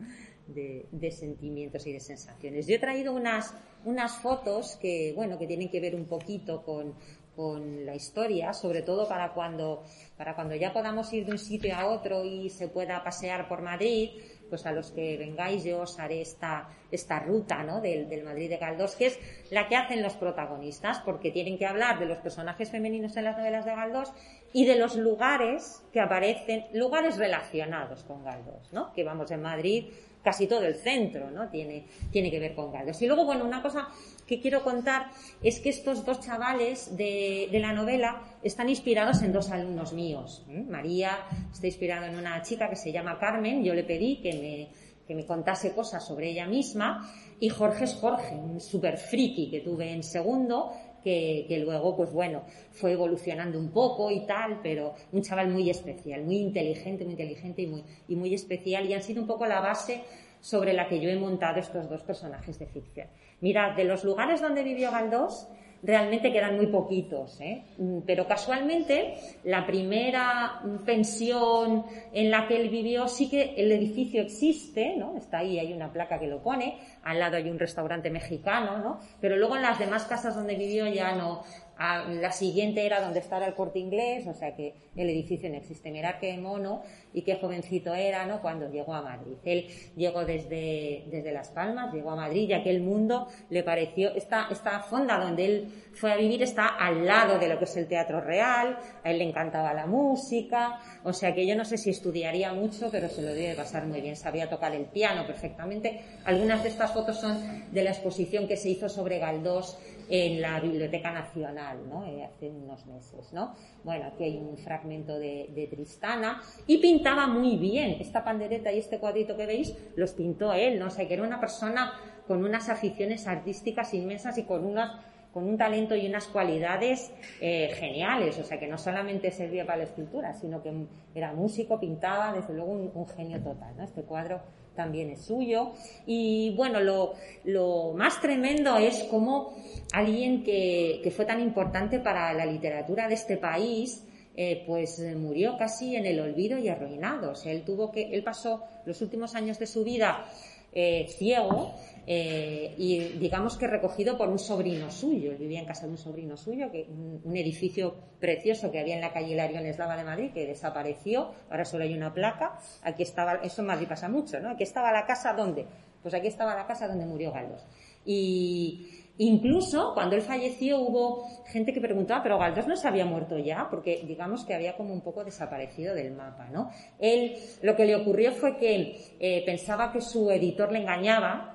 [0.48, 2.68] de, de, sentimientos y de sensaciones.
[2.68, 3.54] Yo he traído unas,
[3.86, 6.94] unas fotos que, bueno, que tienen que ver un poquito con,
[7.36, 9.84] con la historia, sobre todo para cuando,
[10.18, 13.62] para cuando ya podamos ir de un sitio a otro y se pueda pasear por
[13.62, 14.12] Madrid,
[14.50, 17.82] pues a los que vengáis yo os haré esta, esta ruta ¿no?
[17.82, 19.20] del, del Madrid de Galdós, que es
[19.52, 23.38] la que hacen los protagonistas, porque tienen que hablar de los personajes femeninos en las
[23.38, 24.14] novelas de Galdós
[24.54, 28.94] y de los lugares que aparecen, lugares relacionados con Galdós, ¿no?
[28.94, 29.86] que vamos en Madrid
[30.24, 31.50] casi todo el centro, ¿no?
[31.50, 33.02] Tiene, tiene que ver con Galdós.
[33.02, 33.90] Y luego, bueno, una cosa
[34.28, 35.08] que quiero contar
[35.42, 40.46] es que estos dos chavales de, la novela están inspirados en dos alumnos míos.
[40.48, 41.20] María
[41.52, 44.68] está inspirada en una chica que se llama Carmen, yo le pedí que me,
[45.08, 47.10] que me contase cosas sobre ella misma,
[47.40, 50.72] y Jorge es Jorge, un super friki que tuve en segundo,
[51.04, 56.24] que, luego, pues bueno, fue evolucionando un poco y tal, pero un chaval muy especial,
[56.24, 59.60] muy inteligente, muy inteligente y muy, y muy especial, y han sido un poco la
[59.60, 60.04] base
[60.40, 63.08] sobre la que yo he montado estos dos personajes de ficción.
[63.44, 65.50] Mirad, de los lugares donde vivió Galdós,
[65.84, 67.66] realmente quedan muy poquitos, ¿eh?
[67.78, 74.22] Mm, pero casualmente la primera pensión en la que él vivió sí que el edificio
[74.22, 75.18] existe, ¿no?
[75.18, 79.00] Está ahí, hay una placa que lo pone, al lado hay un restaurante mexicano, ¿no?
[79.20, 81.44] Pero luego en las demás casas donde vivió ya no,
[81.78, 85.92] la siguiente era donde estaba el corte inglés, o sea que el edificio no existe.
[85.92, 86.82] Mirad qué mono
[87.14, 88.42] y qué jovencito era, ¿no?
[88.42, 89.38] Cuando llegó a Madrid.
[89.44, 94.48] Él llegó desde, desde Las Palmas, llegó a Madrid y aquel mundo le pareció, esta,
[94.52, 97.88] esta fonda donde él fue a vivir está al lado de lo que es el
[97.88, 101.90] teatro real, a él le encantaba la música, o sea que yo no sé si
[101.90, 106.02] estudiaría mucho, pero se lo debe pasar muy bien, sabía tocar el piano perfectamente.
[106.26, 109.78] Algunas de estas fotos son de la exposición que se hizo sobre Galdós
[110.16, 112.06] en la Biblioteca Nacional, ¿no?
[112.06, 113.56] Eh, hace unos meses, ¿no?
[113.84, 117.98] Bueno, aquí hay un fragmento de, Tristana y pintaba muy bien.
[118.00, 120.86] Esta pandereta y este cuadrito que veis los pintó él, ¿no?
[120.86, 121.94] O sea, que era una persona
[122.28, 127.70] con unas aficiones artísticas inmensas y con unas con un talento y unas cualidades eh,
[127.74, 130.72] geniales, o sea que no solamente servía para la escultura, sino que
[131.16, 133.76] era músico, pintaba, desde luego un, genio total.
[133.76, 133.84] ¿no?
[133.84, 134.42] Este cuadro
[134.76, 135.72] también es suyo.
[136.06, 139.56] Y bueno, lo, lo más tremendo es cómo
[139.94, 144.04] alguien que, que, fue tan importante para la literatura de este país,
[144.36, 147.32] eh, pues murió casi en el olvido y arruinado.
[147.32, 150.26] O sea, él tuvo que, él pasó los últimos años de su vida
[150.74, 155.32] eh, ciego eh, y digamos que recogido por un sobrino suyo.
[155.32, 159.02] Él vivía en casa de un sobrino suyo, que un, edificio precioso que había en
[159.02, 162.60] la calle Hilarión Eslava de Madrid, que desapareció, ahora solo hay una placa.
[162.84, 164.50] Aquí estaba, eso en Madrid pasa mucho, ¿no?
[164.50, 165.66] Aquí estaba la casa donde,
[166.02, 167.66] pues aquí estaba la casa donde murió Galdós.
[168.06, 173.38] Y incluso cuando él falleció hubo gente que preguntaba, pero Galdós no se había muerto
[173.38, 176.70] ya, porque digamos que había como un poco desaparecido del mapa, ¿no?
[177.00, 181.54] Él, lo que le ocurrió fue que eh, pensaba que su editor le engañaba,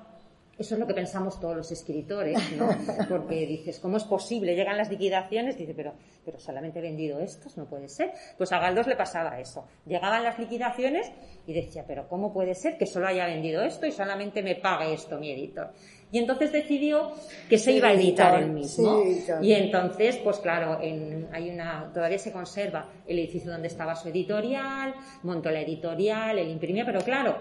[0.59, 2.67] eso es lo que pensamos todos los escritores, ¿no?
[3.09, 4.55] Porque dices, ¿cómo es posible?
[4.55, 5.93] Llegan las liquidaciones, dice, pero,
[6.25, 8.11] pero solamente he vendido estos, no puede ser.
[8.37, 9.65] Pues a Galdós le pasaba eso.
[9.85, 11.09] Llegaban las liquidaciones
[11.47, 14.93] y decía, pero ¿cómo puede ser que solo haya vendido esto y solamente me pague
[14.93, 15.71] esto mi editor?
[16.11, 17.11] Y entonces decidió
[17.47, 19.03] que se iba a editar él mismo.
[19.41, 24.95] y entonces, pues claro, hay una, todavía se conserva el edificio donde estaba su editorial,
[25.23, 27.37] montó la editorial, él imprimía, pero claro,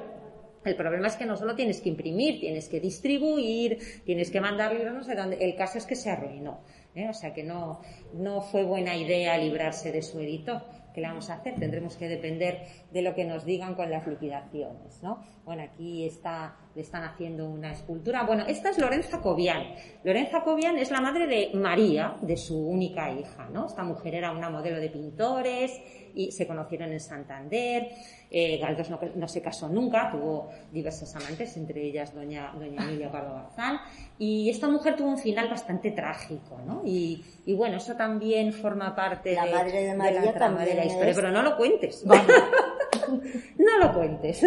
[0.64, 4.74] el problema es que no solo tienes que imprimir, tienes que distribuir, tienes que mandar
[4.74, 5.38] libros, no sé dónde.
[5.40, 6.60] El caso es que se arruinó.
[6.94, 7.08] ¿eh?
[7.08, 7.80] O sea que no,
[8.14, 10.62] no fue buena idea librarse de su editor.
[10.94, 11.54] ¿Qué le vamos a hacer?
[11.54, 15.22] Tendremos que depender de lo que nos digan con las liquidaciones, ¿no?
[15.44, 18.24] Bueno, aquí está, le están haciendo una escultura.
[18.24, 19.74] Bueno, esta es Lorenza Cobian.
[20.02, 23.66] Lorenza Cobian es la madre de María, de su única hija, ¿no?
[23.66, 25.80] Esta mujer era una modelo de pintores
[26.14, 27.90] y se conocieron en Santander.
[28.30, 28.60] Eh,
[29.14, 33.78] no, se casó nunca, tuvo diversas amantes, entre ellas doña, doña Emilia Pardo Garzán.
[34.18, 36.82] Y esta mujer tuvo un final bastante trágico, ¿no?
[36.84, 40.74] Y, y bueno, eso también forma parte la de, madre de, María la trama de
[40.74, 42.04] la historia, pero no lo cuentes.
[43.58, 44.42] no lo cuentes.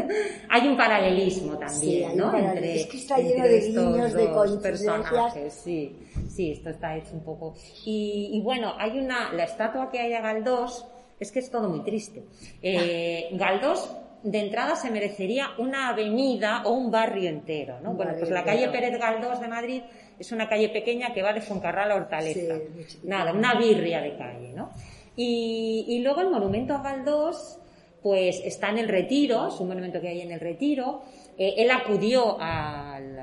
[0.50, 2.36] Hay un paralelismo también, ¿no?
[2.36, 5.52] Entre, es que está lleno de guiños, de personajes.
[5.52, 5.96] Sí,
[6.28, 7.54] sí, esto está hecho un poco.
[7.84, 10.84] Y, y, bueno, hay una, la estatua que hay a Galdós,
[11.20, 12.24] es que es todo muy triste.
[12.62, 17.92] Eh, Galdós de entrada se merecería una avenida o un barrio entero, ¿no?
[17.92, 19.82] bueno, pues la calle Pérez Galdós de Madrid
[20.18, 22.54] es una calle pequeña que va de Foncarral a Hortaleza.
[23.02, 24.70] Nada, una birria de calle, ¿no?
[25.16, 27.58] Y, y, luego el monumento a Galdós,
[28.02, 31.02] pues está en el Retiro, es un monumento que hay en el Retiro.
[31.38, 32.36] Eh, él acudió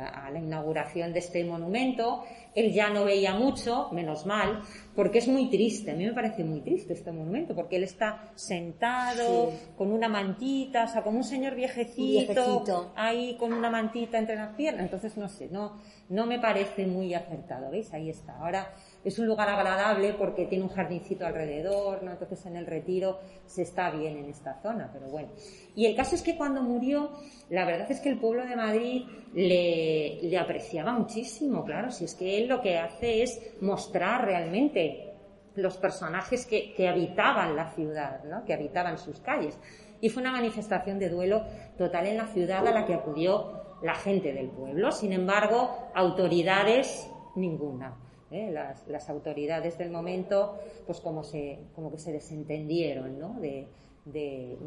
[0.02, 4.62] a la inauguración de este monumento él ya no veía mucho, menos mal,
[4.96, 5.92] porque es muy triste.
[5.92, 10.84] A mí me parece muy triste este monumento, porque él está sentado con una mantita,
[10.84, 14.84] o sea, como un señor viejecito, ahí con una mantita entre las piernas.
[14.84, 17.72] Entonces, no sé, no, no me parece muy acertado.
[17.72, 17.94] ¿Veis?
[17.94, 18.38] Ahí está.
[18.38, 22.12] Ahora es un lugar agradable porque tiene un jardincito alrededor, ¿no?
[22.12, 25.30] Entonces en el retiro se está bien en esta zona, pero bueno.
[25.76, 27.12] Y el caso es que cuando murió,
[27.50, 29.91] la verdad es que el pueblo de Madrid le,
[30.22, 35.12] le apreciaba muchísimo, claro, si es que él lo que hace es mostrar realmente
[35.56, 38.46] los personajes que, habitaban la ciudad, ¿no?
[38.46, 39.60] que habitaban sus calles.
[40.00, 41.44] y fue una manifestación de duelo
[41.78, 44.92] total en la ciudad a la que acudió la gente del pueblo.
[44.92, 47.96] Sin embargo, autoridades, ninguna.
[48.32, 48.52] ¿eh?
[48.88, 53.40] Las, autoridades del momento, pues como, se, como que se desentendieron ¿no?
[53.40, 53.68] de,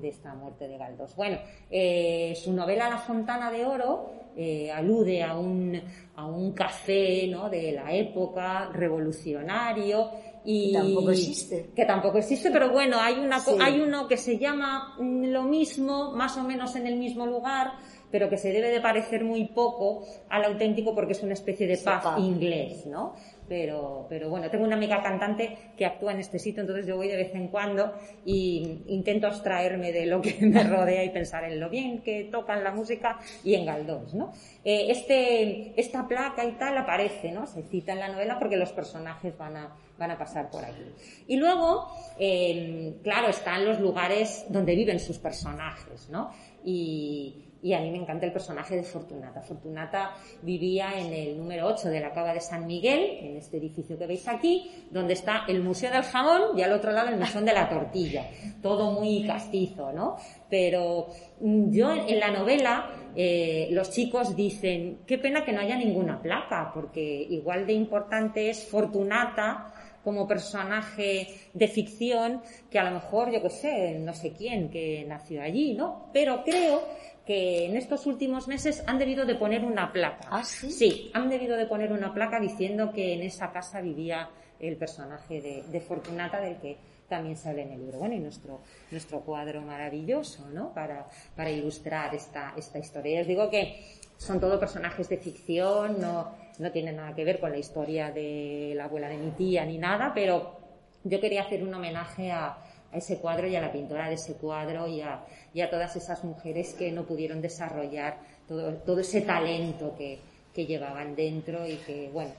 [0.02, 1.16] esta muerte de Galdós.
[1.16, 1.38] Bueno,
[1.70, 5.80] eh, su novela La Fontana de Oro eh, alude a un,
[6.16, 7.48] a un café ¿no?
[7.48, 10.10] de la época revolucionario
[10.44, 11.70] y tampoco existe.
[11.74, 16.36] Que tampoco existe, pero bueno, hay, una, hay uno que se llama lo mismo, más
[16.36, 17.72] o menos en el mismo lugar,
[18.10, 21.78] pero que se debe de parecer muy poco al auténtico porque es una especie de
[21.78, 23.14] pub inglés, ¿no?
[23.48, 27.08] Pero, pero bueno, tengo una amiga cantante que actúa en este sitio, entonces yo voy
[27.08, 27.92] de vez en cuando
[28.24, 32.64] y intento abstraerme de lo que me rodea y pensar en lo bien que tocan
[32.64, 34.32] la música y en Galdós, ¿no?
[34.64, 37.46] Eh, este, esta placa y tal aparece, ¿no?
[37.46, 40.84] Se cita en la novela porque los personajes van a, van a pasar por aquí.
[41.26, 46.30] Y luego, eh, claro, están los lugares donde viven sus personajes, ¿no?
[46.64, 47.40] Y,
[47.74, 49.40] a mí me encanta el personaje de Fortunata.
[49.40, 53.98] Fortunata vivía en el número 8 de la Cava de San Miguel, en este edificio
[53.98, 57.46] que veis aquí, donde está el Museo del Jamón y al otro lado el Mesón
[57.46, 58.28] de la Tortilla.
[58.60, 60.16] Todo muy castizo, ¿no?
[60.50, 61.08] Pero
[61.40, 66.20] mm, yo en la novela eh, los chicos dicen, qué pena que no haya ninguna
[66.20, 67.00] placa, porque
[67.30, 69.72] igual de importante es Fortunata
[70.04, 75.04] como personaje de ficción que a lo mejor, yo qué sé, no sé quién que
[75.08, 76.10] nació allí, ¿no?
[76.12, 76.82] Pero creo
[77.26, 80.28] que en estos últimos meses han debido de poner una placa.
[80.30, 80.70] ¿Ah, sí?
[80.70, 84.28] Sí, han debido de poner una placa diciendo que en esa casa vivía
[84.60, 86.76] el personaje de, Fortunata del que
[87.08, 87.98] también sale en el libro.
[87.98, 90.72] Bueno, y nuestro, nuestro cuadro maravilloso, ¿no?
[90.74, 93.18] Para, para ilustrar esta, esta historia.
[93.18, 93.82] Y os digo que
[94.16, 98.72] son todo personajes de ficción, no, no tienen nada que ver con la historia de
[98.76, 100.56] la abuela de mi tía ni nada, pero
[101.02, 102.58] yo quería hacer un homenaje a,
[102.94, 105.26] a ese cuadro y a la pintora de ese cuadro y a,
[105.70, 110.20] todas esas mujeres que no pudieron desarrollar todo, ese talento que,
[110.54, 112.30] llevaban dentro y que, bueno,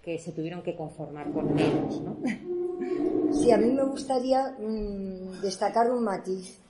[0.00, 2.16] que se tuvieron que conformar con menos, ¿no?
[3.32, 6.60] Sí, a mí me gustaría mm, destacar un matiz.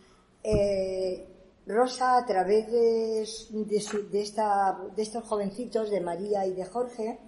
[0.42, 1.26] Eh,
[1.66, 3.27] Rosa, a través de,
[3.64, 7.18] de, esta, de estos jovencitos, de María y de Jorge,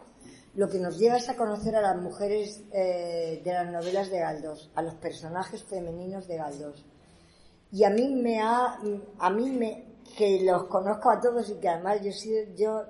[0.55, 4.19] lo que nos lleva es a conocer a las mujeres eh, de las novelas de
[4.19, 6.85] Galdós, a los personajes femeninos de Galdós.
[7.73, 8.79] Y a mí me ha,
[9.19, 12.11] a mí me, que los conozco a todos y que además yo,
[12.57, 12.85] yo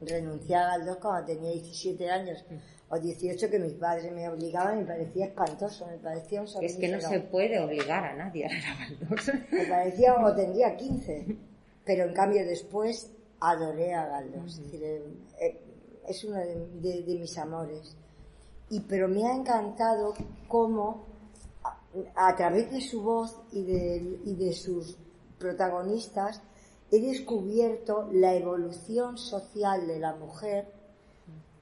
[0.00, 2.44] renuncié a Galdós cuando tenía 17 años
[2.88, 6.76] o 18 que mis padres me obligaban y me parecía espantoso, me parecía un Es
[6.76, 9.30] que no se puede obligar a nadie a leer a Galdós.
[9.50, 11.36] Me parecía, o tendría 15,
[11.84, 14.58] pero en cambio después adoré a Galdós.
[14.58, 14.82] Es decir,
[15.40, 15.60] eh,
[16.06, 17.96] es uno de, mis amores.
[18.70, 20.14] Y, pero me ha encantado
[20.48, 21.06] cómo
[22.14, 24.96] a, través de su voz y de, y de sus
[25.38, 26.42] protagonistas
[26.90, 30.73] he descubierto la evolución social de la mujer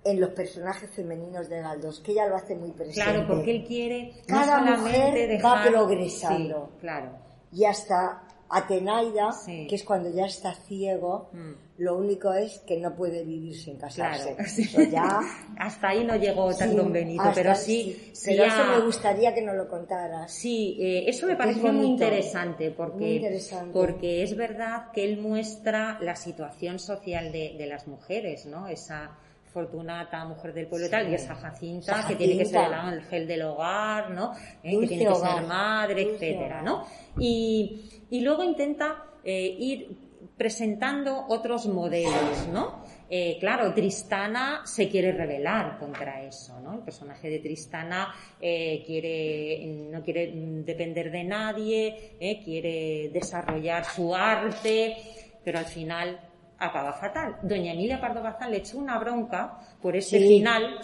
[0.05, 3.03] en los personajes femeninos de Galdós, que ella lo hace muy presente.
[3.03, 6.71] Claro, porque él quiere cada mujer va progresando.
[6.81, 7.11] claro.
[7.55, 11.53] Y hasta Atenaida, que es cuando ya está ciego, mm.
[11.79, 14.37] lo único es que no puede vivir sin casarse.
[14.91, 15.21] ya...
[15.59, 18.13] hasta ahí no llegó tan don Benito, pero sí...
[18.25, 20.33] pero eso me gustaría que nos lo contaras.
[20.33, 23.41] Sí, eh, eso me pareció muy interesante, porque,
[23.73, 28.69] porque es verdad que él muestra la situación social de, de las mujeres, ¿no?
[28.69, 29.17] Esa
[29.53, 33.27] Fortunata, mujer del pueblo y tal, y esa Jacinta, que tiene que ser el ángel
[33.27, 34.33] del hogar, ¿no?
[34.63, 36.87] Eh, que tiene que ser madre, etcétera, ¿no?
[37.19, 42.83] Y, y luego intenta eh, ir presentando otros modelos, ¿no?
[43.11, 46.75] Eh, claro, Tristana se quiere rebelar contra eso, ¿no?
[46.77, 50.33] El personaje de Tristana quiere, no quiere
[50.65, 54.97] depender de nadie, quiere desarrollar su arte,
[55.45, 56.32] pero al final
[56.67, 57.37] acaba fatal.
[57.43, 60.81] Doña Emilia Pardo Bazán le echó una bronca por ese final,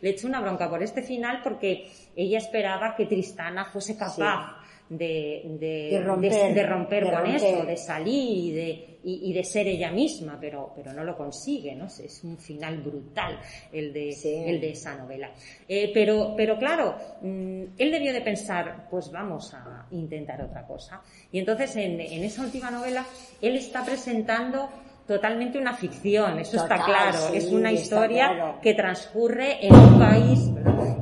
[0.00, 4.56] le echó una bronca por este final porque ella esperaba que Tristana fuese capaz
[4.88, 11.02] de, de, romper, con eso, de salir y de, ser ella misma, pero, pero no
[11.02, 11.86] lo consigue, ¿no?
[11.86, 13.38] Es un final brutal
[13.72, 14.10] el de,
[14.46, 15.32] el de esa novela.
[15.68, 21.02] Eh, pero, pero claro, mm, él debió de pensar, pues vamos a intentar otra cosa.
[21.32, 23.04] Y entonces en, en esa última novela,
[23.40, 24.68] él está presentando
[25.06, 27.18] totalmente una ficción, eso está claro.
[27.32, 30.50] es una historia que transcurre en un país,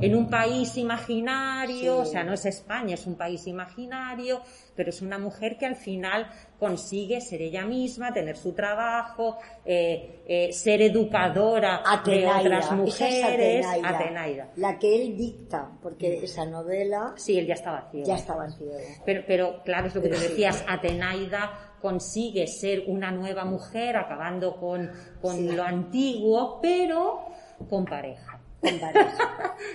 [0.05, 4.41] en un país imaginario, o sea, no es España, es un país imaginario,
[4.75, 6.27] pero es una mujer que al final
[6.59, 13.65] consigue ser ella misma, tener su trabajo, eh, eh, ser educadora de otras mujeres.
[13.83, 17.13] Atenaida, La que él dicta, porque esa novela.
[17.17, 18.07] Sí, él ya estaba ciego.
[18.07, 18.73] Ya estaba ciego.
[19.05, 24.55] Pero, pero claro, es lo que te decías, Atenaida consigue ser una nueva mujer acabando
[24.57, 24.91] con,
[25.21, 27.25] con lo antiguo, pero
[27.69, 28.39] con pareja.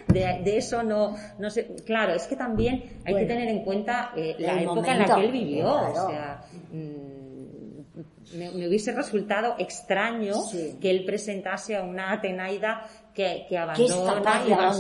[0.09, 1.69] De, eso no, no sé.
[1.85, 5.25] Claro, es que también hay que tener en cuenta eh, la época en la que
[5.25, 5.73] él vivió.
[5.73, 10.35] O sea, mm, me, hubiese resultado extraño
[10.81, 14.73] que él presentase a una Atenaida que, que abandona y va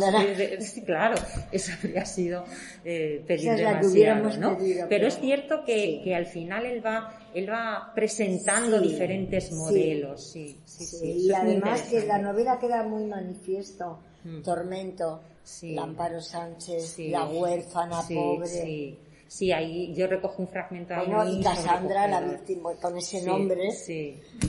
[0.60, 1.16] sí, claro,
[1.50, 2.44] eso habría sido
[2.84, 4.58] eh, pedir demasiado, ¿no?
[4.88, 10.58] pero, es cierto que, que, al final él va él va presentando diferentes modelos, sí,
[10.64, 11.26] sí, sí.
[11.26, 14.42] y además que la novela queda muy manifiesto, mm.
[14.42, 15.20] Tormento,
[15.62, 18.98] Lamparo Sánchez, la huérfana pobre
[19.30, 21.06] Sí, ahí yo recojo un fragmento ahí.
[21.06, 23.68] Bueno, y Cassandra, la víctima, con ese nombre,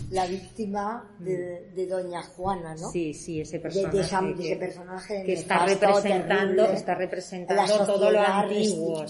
[0.09, 2.89] la víctima de, Doña Juana, ¿no?
[2.89, 4.33] Sí, sí, ese personaje.
[4.35, 9.05] que, ese personaje que está representando, está representando todo lo antiguo.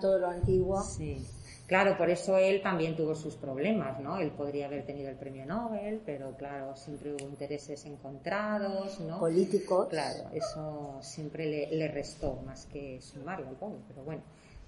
[0.00, 0.80] todo lo antiguo.
[0.84, 1.26] Sí.
[1.66, 4.18] Claro, por eso él también tuvo sus problemas, ¿no?
[4.18, 9.18] Él podría haber tenido el premio Nobel, pero claro, siempre hubo intereses encontrados, ¿no?
[9.18, 9.88] Políticos.
[9.90, 14.22] Claro, eso siempre le, le restó más que sumarlo al pobre, pero bueno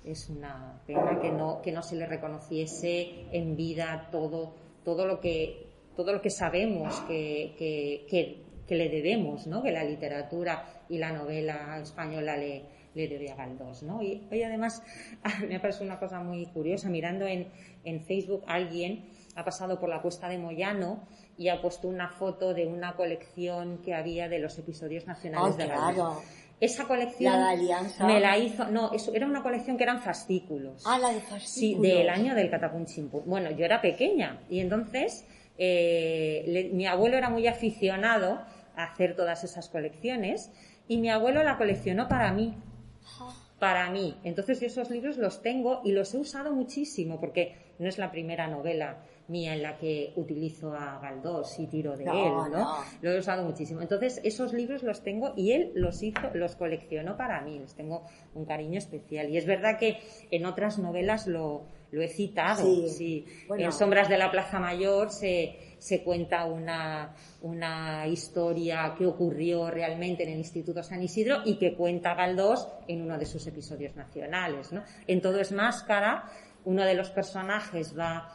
[0.05, 5.21] es una pena que no, que no se le reconociese en vida todo, todo lo
[5.21, 9.65] que todo lo que sabemos que, que, que, le debemos, ¿no?
[9.65, 12.63] que la literatura y la novela española le,
[12.99, 13.83] le debe a Galdós.
[13.83, 14.03] ¿no?
[14.03, 14.83] Y hoy además
[15.49, 17.49] me parece una cosa muy curiosa, mirando en,
[17.85, 22.55] en Facebook alguien ha pasado por la cuesta de Moyano y ha puesto una foto
[22.55, 26.25] de una colección que había de los episodios nacionales ah, de Galdós.
[26.61, 27.35] Esa colección
[28.01, 30.83] me la hizo, no, eso era una colección que eran fascículos.
[30.85, 31.87] Ah, la de fascículos.
[31.87, 33.21] Sí, del año del Catapunchimpu.
[33.21, 35.25] Bueno, yo era pequeña y entonces
[35.57, 38.41] eh, mi abuelo era muy aficionado
[38.75, 40.51] a hacer todas esas colecciones
[40.89, 42.57] y mi abuelo la coleccionó para mí.
[43.59, 44.17] Para mí.
[44.23, 48.11] Entonces yo esos libros los tengo y los he usado muchísimo porque no es la
[48.11, 48.99] primera novela
[49.29, 52.77] mía en la que utilizo a Galdós y tiro de él, ¿no?
[53.03, 53.83] Lo he usado muchísimo.
[53.83, 58.05] Entonces, esos libros los tengo y él los hizo, los coleccionó para mí, les tengo
[58.35, 59.29] un cariño especial.
[59.29, 59.99] Y es verdad que
[60.31, 62.65] en otras novelas lo, lo he citado.
[62.89, 63.27] Sí.
[63.57, 70.25] En Sombras de la Plaza Mayor se, se cuenta una, una historia que ocurrió realmente
[70.25, 74.73] en el Instituto San Isidro y que cuenta Galdós en uno de sus episodios nacionales,
[74.73, 74.83] ¿no?
[75.07, 76.25] En Todo es Máscara,
[76.65, 78.33] uno de los personajes va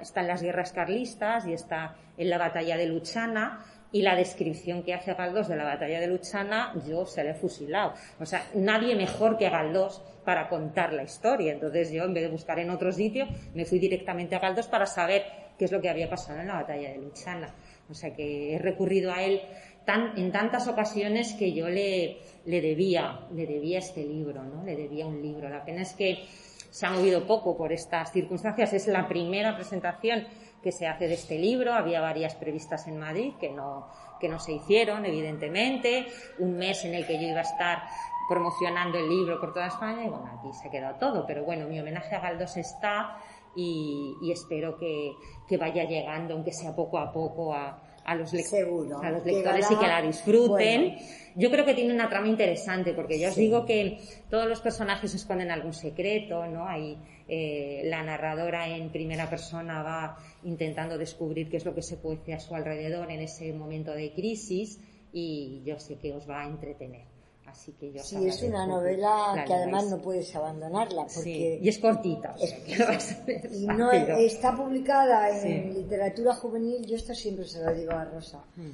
[0.00, 4.82] está en las guerras carlistas y está en la batalla de Luchana y la descripción
[4.82, 7.94] que hace Galdós de la batalla de Luchana, yo se la he fusilado.
[8.18, 11.52] O sea, nadie mejor que Galdós para contar la historia.
[11.52, 14.86] Entonces yo, en vez de buscar en otro sitio, me fui directamente a Galdós para
[14.86, 15.24] saber
[15.58, 17.54] qué es lo que había pasado en la batalla de Luchana.
[17.90, 19.40] O sea que he recurrido a él
[19.84, 24.64] tan, en tantas ocasiones que yo le, le debía, le debía este libro, ¿no?
[24.64, 25.48] Le debía un libro.
[25.48, 26.24] La pena es que
[26.70, 28.72] se ha movido poco por estas circunstancias.
[28.72, 30.26] Es la primera presentación
[30.62, 31.72] que se hace de este libro.
[31.72, 33.88] Había varias previstas en Madrid que no,
[34.20, 36.06] que no se hicieron, evidentemente.
[36.38, 37.82] Un mes en el que yo iba a estar
[38.28, 41.26] promocionando el libro por toda España y bueno, aquí se ha quedado todo.
[41.26, 43.18] Pero bueno, mi homenaje a Galdós está
[43.56, 45.12] y, espero que,
[45.48, 49.76] que, vaya llegando, aunque sea poco a poco, a, a los, a los lectores y
[49.76, 50.96] que la disfruten.
[51.34, 53.98] Yo creo que tiene una trama interesante, porque ya os digo que
[54.30, 56.66] todos los personajes esconden algún secreto, ¿no?
[56.66, 56.98] Hay,
[57.28, 62.20] eh, la narradora en primera persona va intentando descubrir qué es lo que se puede
[62.20, 64.80] hacer a su alrededor en ese momento de crisis
[65.12, 67.15] y yo sé que os va a entretener.
[67.56, 71.06] Así que yo sí, es una novela que además no puedes abandonarla.
[71.12, 72.36] Porque y es cortita.
[73.50, 78.44] y no está publicada en literatura juvenil, yo esto siempre se lo digo a Rosa.
[78.56, 78.70] Hmm.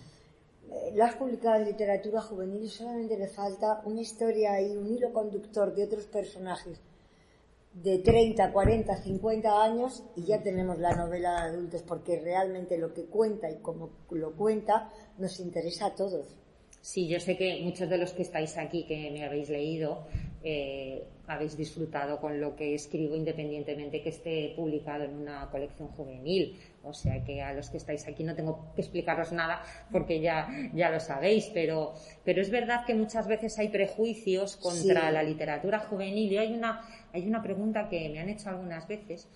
[0.72, 4.88] Eh, la has publicado en literatura juvenil y solamente le falta una historia y un
[4.88, 6.80] hilo conductor de otros personajes
[7.74, 12.92] de 30, 40, 50 años y ya tenemos la novela de adultos porque realmente lo
[12.92, 16.41] que cuenta y cómo lo cuenta nos interesa a todos.
[16.82, 20.04] Sí, yo sé que muchos de los que estáis aquí, que me habéis leído,
[20.42, 26.58] eh, habéis disfrutado con lo que escribo independientemente que esté publicado en una colección juvenil.
[26.82, 29.62] O sea que a los que estáis aquí no tengo que explicaros nada
[29.92, 35.12] porque ya, ya lo sabéis, pero, pero es verdad que muchas veces hay prejuicios contra
[35.12, 39.28] la literatura juvenil y hay una, hay una pregunta que me han hecho algunas veces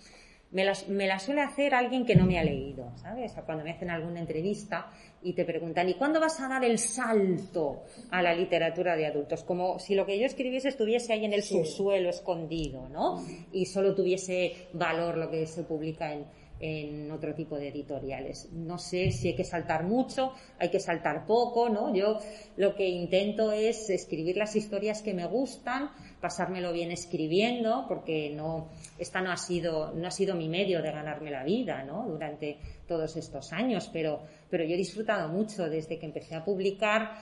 [0.57, 3.34] me la, suele hacer alguien que no me ha leído, ¿sabes?
[3.44, 4.90] Cuando me hacen alguna entrevista
[5.22, 9.44] y te preguntan, ¿y cuándo vas a dar el salto a la literatura de adultos?
[9.44, 13.22] Como si lo que yo escribiese estuviese ahí en el subsuelo escondido, ¿no?
[13.52, 16.24] Y solo tuviese valor lo que se publica en,
[16.61, 18.48] en otro tipo de editoriales.
[18.52, 21.94] No sé si hay que saltar mucho, hay que saltar poco, ¿no?
[21.94, 22.18] Yo
[22.57, 25.90] lo que intento es escribir las historias que me gustan,
[26.27, 30.91] pasármelo bien escribiendo, porque no, esta no ha sido, no ha sido mi medio de
[30.91, 32.05] ganarme la vida, ¿no?
[32.09, 32.59] Durante
[32.89, 37.12] todos estos años, pero, pero yo he disfrutado mucho desde que empecé a publicar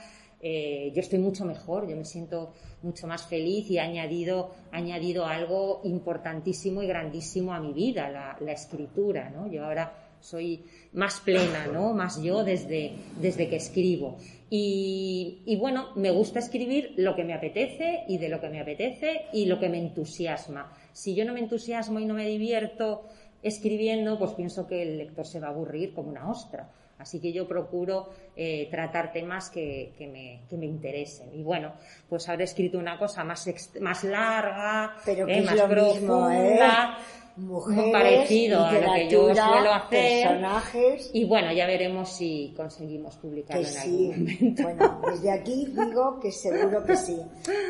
[0.41, 2.51] eh, yo estoy mucho mejor, yo me siento
[2.83, 8.51] mucho más feliz y he añadido, añadido algo importantísimo y grandísimo a mi vida, la,
[8.51, 9.47] escritura, ¿no?
[9.51, 9.91] Yo ahora
[10.25, 10.63] soy
[10.93, 11.93] más plena, ¿no?
[11.93, 14.17] Más yo desde, desde que escribo.
[14.49, 18.59] Y, y, bueno, me gusta escribir lo que me apetece y de lo que me
[18.59, 20.71] apetece y lo que me entusiasma.
[20.93, 23.03] Si yo no me entusiasmo y no me divierto
[23.43, 26.69] escribiendo, pues pienso que el lector se va a aburrir como una ostra.
[26.97, 31.33] Así que yo procuro eh, tratar temas que, me, que, me, interesen.
[31.33, 31.73] Y bueno,
[32.07, 33.47] pues habré escrito una cosa más,
[33.81, 36.33] más larga, Pero eh, más profunda.
[36.33, 36.59] ¿eh?
[37.37, 40.27] Muy parecido a lo que yo suelo hacer.
[40.27, 41.09] Personajes.
[41.13, 44.63] Y bueno, ya veremos si conseguimos publicarlo en algún momento.
[44.63, 47.17] Bueno, desde aquí digo que seguro que sí.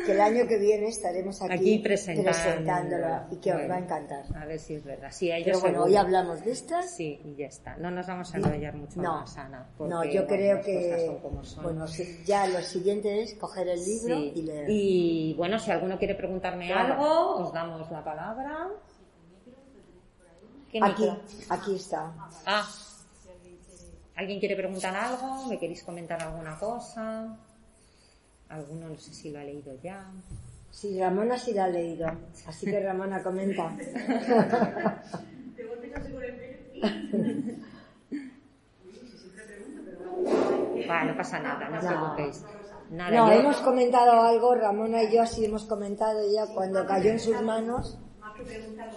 [0.04, 4.24] Que el año que viene estaremos aquí, presentándolo y que os va a encantar.
[4.36, 5.08] A ver si es verdad.
[5.10, 6.94] Sí, Pero bueno, hoy hablamos de estas.
[6.94, 7.76] Sí, y ya está.
[7.76, 9.68] No nos vamos a enrollar mucho más, Ana.
[9.78, 11.18] no, yo creo que.
[11.62, 11.86] Bueno,
[12.24, 14.66] ya lo siguiente es coger el libro y leer.
[14.68, 18.68] Y bueno, si alguno quiere preguntarme algo, os damos la palabra.
[20.82, 21.08] Aquí,
[21.48, 22.12] aquí está.
[22.44, 22.68] Ah.
[24.16, 25.46] ¿Alguien quiere preguntar algo?
[25.46, 27.36] ¿Me queréis comentar alguna cosa?
[28.48, 30.10] Alguno no sé si lo ha leído ya.
[30.70, 32.10] Sí, Ramona sí lo ha leído.
[32.46, 33.74] Así que Ramona comenta.
[40.86, 42.44] Vale, no pasa nada, no os preocupéis.
[42.90, 47.20] Nada, no, hemos comentado algo, Ramona y yo así hemos comentado ya cuando cayó en
[47.20, 47.98] sus manos.
[48.20, 48.90] Más que preguntar,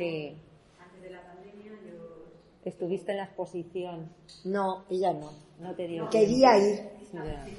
[0.00, 0.34] Sí.
[0.78, 2.24] Antes de la pandemia yo...
[2.64, 4.08] ¿Estuviste en la exposición?
[4.44, 5.30] No, ella no.
[5.58, 6.88] No te dio Quería ir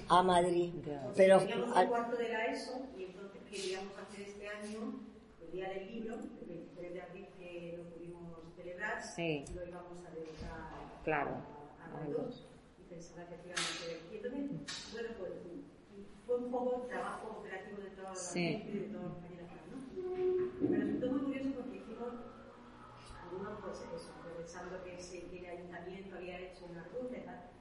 [0.10, 0.74] a Madrid,
[1.16, 1.40] pero...
[1.76, 5.02] al cuarto de la ESO y entonces queríamos hacer este año
[5.40, 9.46] el Día del Libro, el 23 de abril que lo pudimos celebrar, sí.
[9.48, 11.32] y lo íbamos a dedicar claro.
[11.80, 12.48] a, a, dos.
[12.80, 14.10] Y pensaba que efectivamente...
[14.12, 15.32] Y entonces, bueno, pues
[16.26, 18.48] fue un poco trabajo operativo de toda la sí.
[18.48, 20.70] gente y de todos los compañeros, ¿no?
[20.70, 21.71] Me resultó muy curioso porque
[23.32, 27.52] algunos pues eso, pensando que, ese, que el ayuntamiento había hecho una ruta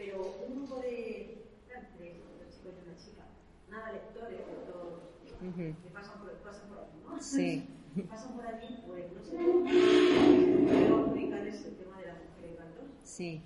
[0.00, 3.24] pero un grupo de, tres, un chico y una chica,
[3.68, 4.96] nada lectores, lectores,
[5.42, 5.82] uh -huh.
[5.82, 7.20] que pasan por, pasan por aquí, ¿no?
[7.20, 7.68] Sí.
[8.08, 12.84] pasan por aquí, pues no sé, quiero publicarles el tema de las mujeres cantos.
[13.04, 13.42] Sí.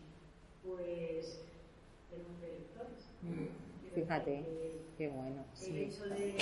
[0.62, 1.42] Pues
[2.08, 3.02] tenemos de lectores.
[3.22, 3.94] Mm.
[3.94, 5.44] Fíjate, que, qué bueno.
[5.54, 5.76] El sí.
[5.82, 6.36] hecho de,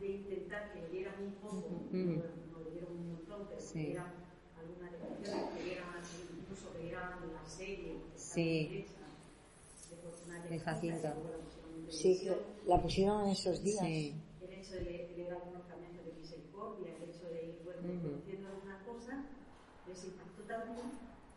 [0.00, 2.16] de intentar que leyeran un poco, uh -huh.
[2.16, 3.72] no, no leyeron un montón, pero sí.
[3.72, 4.21] que leyeran
[4.90, 6.02] lección, que vieran
[6.40, 8.86] incluso que vieran la serie, sí.
[10.48, 11.14] de Jacinta.
[11.88, 12.28] Sí,
[12.66, 13.84] la pusieron en esos días.
[13.84, 14.14] Sí.
[14.40, 18.02] El hecho de leer algunos fragmentos de misericordia, el hecho de ir bueno, uh -huh.
[18.02, 19.24] conociendo alguna cosa,
[19.86, 20.82] les impactó tanto,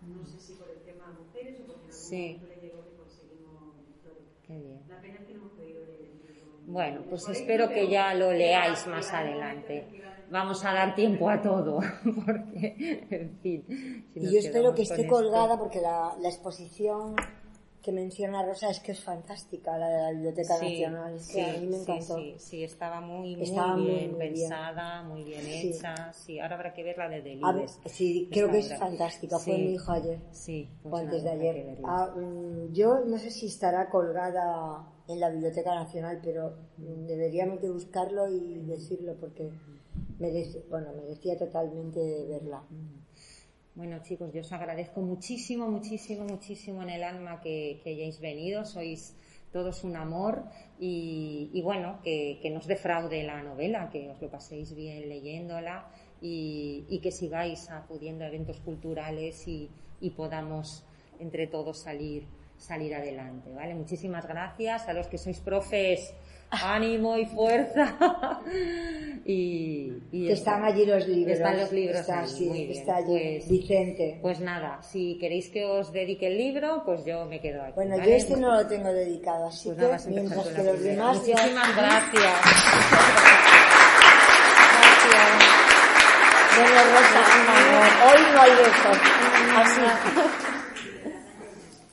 [0.02, 2.16] no sé si por el tema de mujeres o porque en algún sí.
[2.16, 3.76] momento les llegó que conseguimos.
[4.48, 4.82] Qué bien.
[4.88, 6.06] La pena es que no hemos podido leer
[6.68, 9.88] bueno, pues espero que ya lo leáis más adelante.
[10.30, 11.80] Vamos a dar tiempo a todo,
[12.26, 13.64] porque, en fin.
[14.14, 17.16] Si y yo espero que esté colgada, porque la, la, exposición
[17.84, 21.14] que menciona Rosa es que es fantástica, la de la Biblioteca sí, Nacional.
[21.14, 22.18] Es que sí, a mí me encantó.
[22.18, 26.12] Sí, sí, estaba muy, muy estaba bien muy, pensada, muy bien hecha.
[26.12, 27.46] Sí, ahora habrá que ver la de Delibes.
[27.46, 29.38] A ver, sí, creo que es fantástica.
[29.38, 30.20] Fue mi hijo ayer.
[30.32, 31.78] Sí, pues o antes nada, de ayer.
[31.86, 32.16] Ah,
[32.72, 38.60] yo no sé si estará colgada en la Biblioteca Nacional, pero deberíamos de buscarlo y
[38.66, 39.52] decirlo porque
[40.20, 42.64] merece, bueno, merecía totalmente verla.
[43.76, 48.66] Bueno, chicos, yo os agradezco muchísimo, muchísimo, muchísimo en el alma que, hayáis venido.
[48.66, 49.16] Sois
[49.52, 50.44] todos un amor
[50.80, 55.88] y, y bueno, que, que nos defraude la novela, que os lo paséis bien leyéndola
[56.22, 59.70] y, y que sigáis acudiendo a eventos culturales y
[60.16, 60.86] podamos
[61.20, 62.28] entre todos salir
[62.58, 63.74] salir adelante, ¿vale?
[63.76, 66.14] Muchísimas gracias a los que sois profes
[66.52, 67.98] ánimo y fuerza.
[69.26, 70.40] y, y Que eso.
[70.42, 71.38] están allí los libros.
[71.38, 72.80] Están los libros Está, ahí, sí, muy bien.
[72.80, 74.20] está allí Pues- Vicente.
[74.22, 77.74] Pues nada, si queréis que os dedique el libro, pues yo me quedo aquí.
[77.76, 78.10] Bueno, ¿vale?
[78.12, 81.18] yo este no lo tengo dedicado, así Pues que nada, empezar mientras que los demás...
[81.18, 82.42] Muchísimas gracias.
[86.56, 87.20] Bueno, Rosa,
[88.06, 88.98] hoy no hay besos.
[89.56, 90.45] Así.